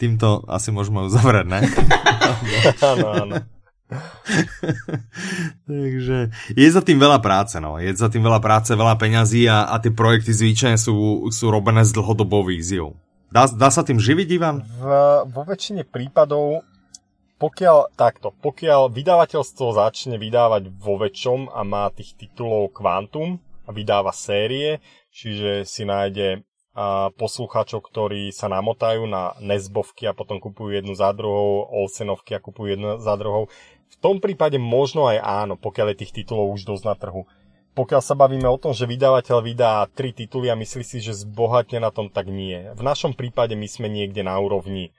[0.00, 1.60] týmto asi môžeme uzavrieť, ne?
[2.80, 3.34] áno, áno.
[5.68, 6.18] Takže
[6.56, 7.76] je za tým veľa práce, no.
[7.76, 11.84] Je za tým veľa práce, veľa peňazí a, a tie projekty zvyčajne sú, sú robené
[11.84, 12.96] s dlhodobou víziou.
[13.32, 14.60] Dá, dá sa tým živiť, Ivan?
[14.60, 14.84] V,
[15.32, 16.68] vo väčšine prípadov,
[17.40, 24.12] pokiaľ takto, pokiaľ vydavateľstvo začne vydávať vo väčšom a má tých titulov kvantum a vydáva
[24.12, 30.96] série, čiže si nájde a poslucháčov, ktorí sa namotajú na Nesbovky a potom kupujú jednu
[30.96, 33.52] za druhou, Olsenovky a kupujú jednu za druhou.
[33.92, 37.22] V tom prípade možno aj áno, pokiaľ je tých titulov už dosť na trhu
[37.72, 41.80] pokiaľ sa bavíme o tom, že vydavateľ vydá tri tituly a myslí si, že zbohatne
[41.80, 42.68] na tom, tak nie.
[42.76, 44.92] V našom prípade my sme niekde na úrovni.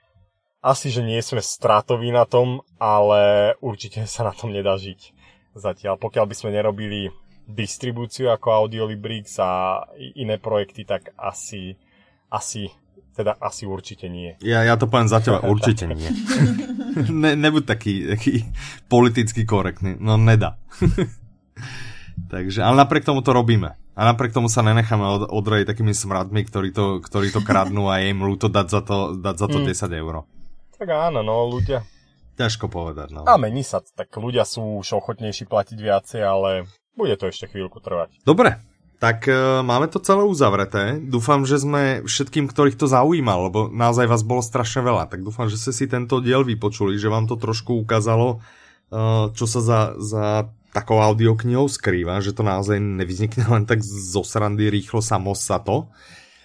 [0.58, 5.14] Asi, že nie sme stratoví na tom, ale určite sa na tom nedá žiť
[5.54, 6.02] zatiaľ.
[6.02, 7.14] Pokiaľ by sme nerobili
[7.46, 9.84] distribúciu ako Audiolibrix a
[10.18, 11.78] iné projekty, tak asi,
[12.26, 12.74] asi
[13.14, 14.34] teda asi určite nie.
[14.42, 16.10] Ja, ja to poviem za teba, určite nie.
[17.22, 18.44] ne, nebuď taký, taký
[18.90, 19.94] politicky korektný.
[20.02, 20.58] No nedá.
[22.34, 23.74] Takže, ale napriek tomu to robíme.
[23.94, 28.02] A napriek tomu sa nenecháme od, odrojiť takými smradmi, ktorí to, ktorí to kradnú a
[28.02, 29.66] je im ľúto dať za to, dať za to mm.
[29.70, 30.14] 10 eur.
[30.74, 31.86] Tak áno, no ľudia.
[32.34, 33.22] Ťažko povedať, no.
[33.22, 36.66] A mení sa, tak ľudia sú už ochotnejší platiť viacej, ale
[36.98, 38.18] bude to ešte chvíľku trvať.
[38.26, 38.58] Dobre,
[38.98, 40.98] tak uh, máme to celé uzavreté.
[41.02, 45.10] Dúfam, že sme všetkým, ktorých to zaujímalo, lebo naozaj vás bolo strašne veľa.
[45.10, 49.44] Tak dúfam, že ste si tento diel vypočuli, že vám to trošku ukázalo, uh, čo
[49.44, 50.24] sa za, za
[50.74, 55.86] takou audioknihou skrýva, že to naozaj nevyznikne len tak zo srandy rýchlo samo sa to.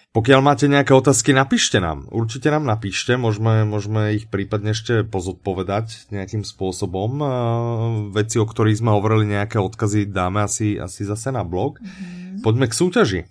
[0.10, 2.10] Pokiaľ máte nejaké otázky, napíšte nám.
[2.10, 7.22] Určite nám napíšte, môžeme, môžeme ich prípadne ešte pozodpovedať nejakým spôsobom.
[8.10, 11.78] Veci, o ktorých sme hovorili, nejaké odkazy dáme asi, asi zase na blog.
[11.78, 12.29] Mm-hmm.
[12.42, 13.22] Poďme k súťaži.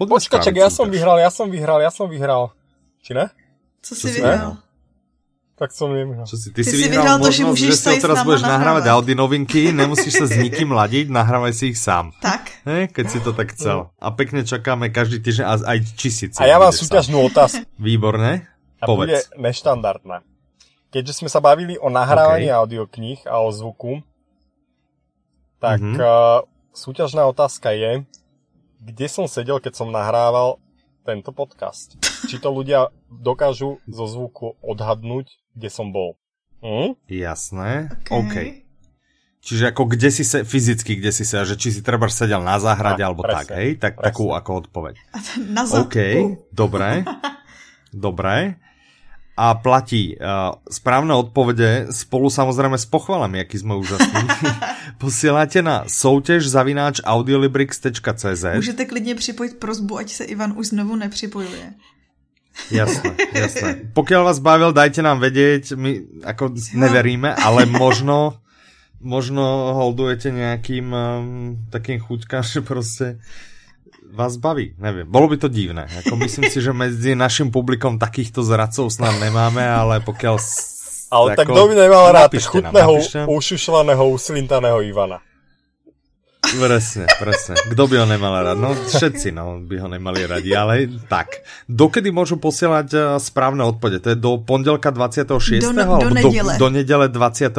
[0.00, 2.56] Počkaj, čak, ja som vyhral, ja som vyhral, ja som vyhral.
[3.04, 3.28] Či ne?
[3.84, 4.56] Co si vyhral?
[5.60, 6.24] Tak som nevyhral.
[6.24, 9.12] Čo si, ty, ty si, si vyhral, vyhral možnosť, že si teraz budeš nahrávať Audi
[9.12, 12.16] novinky, nemusíš sa s nikým ladiť, nahrávaj si ich sám.
[12.24, 12.64] Tak.
[12.64, 13.92] He, keď si to tak chcel.
[14.00, 17.60] A pekne čakáme každý týždeň a aj či A ja mám súťažnú otázku.
[17.76, 18.48] Výborné.
[18.80, 19.04] A Povedz.
[19.04, 20.24] bude neštandardná.
[20.88, 22.56] Keďže sme sa bavili o nahrávaní okay.
[22.56, 24.00] audiokníh a o zvuku,
[25.60, 26.00] tak mm-hmm.
[26.00, 26.40] uh,
[26.72, 28.08] súťažná otázka je,
[28.80, 30.56] kde som sedel, keď som nahrával
[31.04, 32.00] tento podcast.
[32.28, 36.16] Či to ľudia dokážu zo zvuku odhadnúť, kde som bol.
[36.64, 36.96] Hm?
[37.08, 38.20] Jasné, OK.
[38.24, 38.48] okay.
[39.40, 42.60] Čiže ako kde si sa, fyzicky kde si sa, že či si treba sedel na
[42.60, 43.68] záhrade, alebo presne, tak, hej?
[43.80, 44.06] Tak, presne.
[44.12, 44.94] takú ako odpoveď.
[45.56, 45.88] Na zadku.
[45.88, 45.96] OK,
[46.52, 47.08] dobre.
[48.04, 48.60] dobre.
[49.40, 54.20] A platí uh, správne odpovede spolu samozrejme s pochvalami, aký sme úžasní.
[55.00, 61.72] Posielate na soutěž zavináč audiolibrix.cz Můžete klidně připojit prozbu, ať se Ivan už znovu nepřipojuje.
[62.68, 63.70] Jasné, jasné.
[63.96, 68.36] Pokiaľ vás bavil, dajte nám vedieť, my ako neveríme, ale možno,
[69.00, 71.00] možno holdujete nejakým um,
[71.72, 73.06] takým chuťkám, že proste
[74.10, 75.06] vás baví, neviem.
[75.06, 75.86] Bolo by to divné.
[76.04, 80.36] Ako myslím si, že medzi našim publikom takýchto zradcov snad nemáme, ale pokiaľ...
[81.10, 82.94] Ale tak kto by nemal rád chutného,
[83.26, 85.18] ušušlaného, uslintaného Ivana?
[86.40, 87.54] Presne, presne.
[87.68, 88.58] Kto by ho nemal rád?
[88.58, 91.44] No všetci no, by ho nemali radi, ale tak.
[91.68, 94.02] Dokedy môžu posielať uh, správne odpovede?
[94.02, 95.62] To je do pondelka 26.
[95.62, 96.52] Do, do alebo nedele.
[96.58, 97.54] Do, do nedele 25.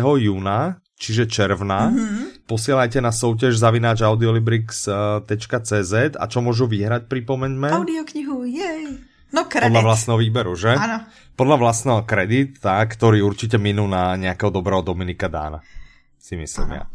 [0.00, 1.90] júna, čiže června.
[1.90, 2.19] Mm-hmm.
[2.50, 7.70] Posielajte na soutěž zavináč audiolibrix.cz a čo môžu vyhrať, pripomeňme?
[7.70, 8.98] Audioknihu, jej.
[9.30, 9.70] No kredit.
[9.70, 10.74] Podľa vlastného výberu, že?
[10.74, 11.06] Áno.
[11.38, 15.62] Podľa vlastného kredit, tak, ktorý určite minú na nejakého dobrého Dominika Dána.
[16.18, 16.90] Si myslím ja.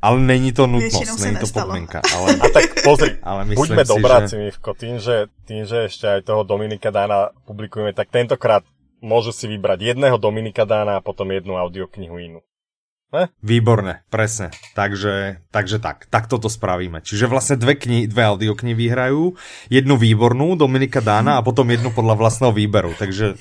[0.00, 2.00] Ale není to nutnosť, není to podmienka.
[2.16, 2.40] Ale...
[2.40, 4.40] A tak pozri, ale buďme si, dobráci, že...
[4.40, 8.64] Mivko, tým že, tým, že ešte aj toho Dominika Dána publikujeme, tak tentokrát
[9.04, 12.40] môžu si vybrať jedného Dominika Dána a potom jednu audioknihu inú.
[13.14, 13.30] Ne?
[13.46, 14.50] Výborné, presne.
[14.74, 16.98] Takže, takže tak, tak toto spravíme.
[16.98, 19.38] Čiže vlastne dve, kni- dve audioknihy vyhrajú,
[19.70, 22.90] jednu výbornú Dominika Dána a potom jednu podľa vlastného výberu.
[22.98, 23.38] Takže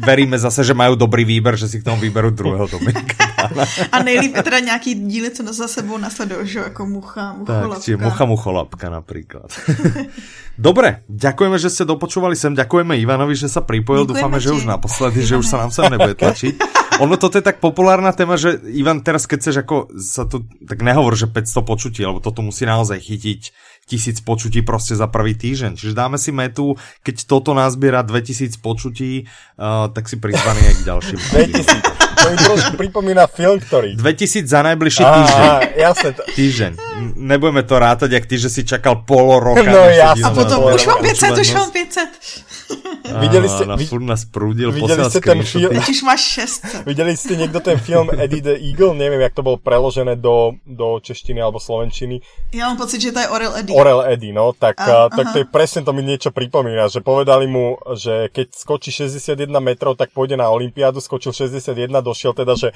[0.00, 3.68] veríme zase, že majú dobrý výber, že si k tomu vyberú druhého Dominika Dána.
[3.92, 7.84] A nejlíp teda nějaký díly, co za sebou nasledujú, že jako mucha, mucholapka.
[7.84, 9.52] Tak, mucha, mucholapka napríklad.
[10.56, 14.44] Dobre, ďakujeme, že ste dopočúvali sem, ďakujeme Ivanovi, že sa pripojil, Ďakujeme dúfame, ti.
[14.48, 16.81] že už naposledy, že už sa nám sem nebude tlačiť.
[17.00, 20.84] Ono toto je tak populárna téma, že Ivan, teraz keď chceš ako sa tu, tak
[20.84, 23.40] nehovor, že 500 počutí, lebo toto musí naozaj chytiť
[23.86, 25.74] tisíc počutí proste za prvý týždeň.
[25.74, 29.26] Čiže dáme si metu, keď toto nazbiera 2000 počutí,
[29.58, 31.18] uh, tak si prizvaný aj k ďalším.
[31.18, 32.01] 2000.
[32.22, 33.94] To mi trošku pripomína film, ktorý...
[33.94, 35.42] 2000 za najbližší týždeň.
[35.44, 36.08] á, jasne.
[36.12, 36.22] To...
[36.28, 36.72] Týždeň.
[37.16, 39.62] Nebudeme to rátať, jak ty, že si čakal polo roka.
[39.62, 40.22] No jasne.
[40.22, 41.52] A potom na už mám 500, už počúvanosť.
[41.52, 42.62] mám 500.
[43.02, 45.74] Videli ste- Áno, vid- furt nás prúdil, videli ste ten film?
[45.74, 46.22] Už máš
[46.86, 46.86] 600.
[46.86, 48.94] Videli ste niekto ten film Eddie the Eagle?
[48.94, 52.20] Neviem, jak to bolo preložené do, do češtiny alebo slovenčiny.
[52.50, 53.76] Já mám pocit, že to je Orel Eddie.
[53.76, 57.44] Orel Eddie, no, tak, A- tak to je presne to mi niečo pripomína, že povedali
[57.44, 62.68] mu, že keď skočí 61 metrov, tak pôjde na Olympiádu, skočil 61, došiel teda, že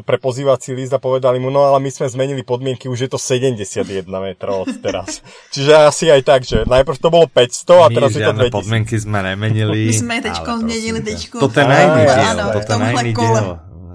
[0.00, 3.16] pre pozývací list a povedali mu, no ale my sme zmenili podmienky, už je to
[3.16, 5.20] 71 metrov od teraz.
[5.54, 7.36] Čiže asi aj tak, že najprv to bolo 500
[7.78, 8.56] a My teraz je to žiadne 2000.
[8.56, 9.80] podmienky sme nemenili.
[9.86, 11.36] My sme teďko ale zmenili teďko.
[11.38, 12.16] Toto je Á, na iný jasné.
[12.16, 12.28] diel.
[12.30, 13.40] Áno, v tomhle kole.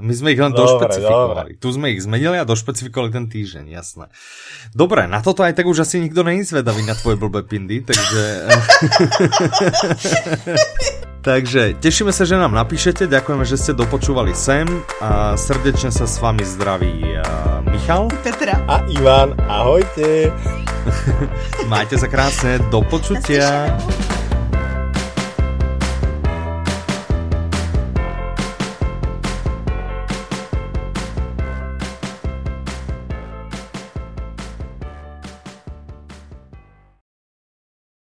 [0.03, 1.51] My sme ich len Dobre, došpecifikovali.
[1.63, 4.11] Tu sme ich zmenili a došpecifikovali ten týždeň, jasné.
[4.75, 8.51] Dobre, na toto aj tak už asi nikto není zvedavý na tvoje blbé pindy, takže...
[11.27, 14.67] takže tešíme sa, že nám napíšete, ďakujeme, že ste dopočúvali sem
[14.99, 18.11] a srdečne sa s vami zdraví uh, Michal.
[18.27, 18.59] Petra.
[18.67, 20.35] A Ivan, ahojte.
[21.71, 23.71] Majte sa krásne, do počutia.
[23.71, 24.22] Naslyšenou.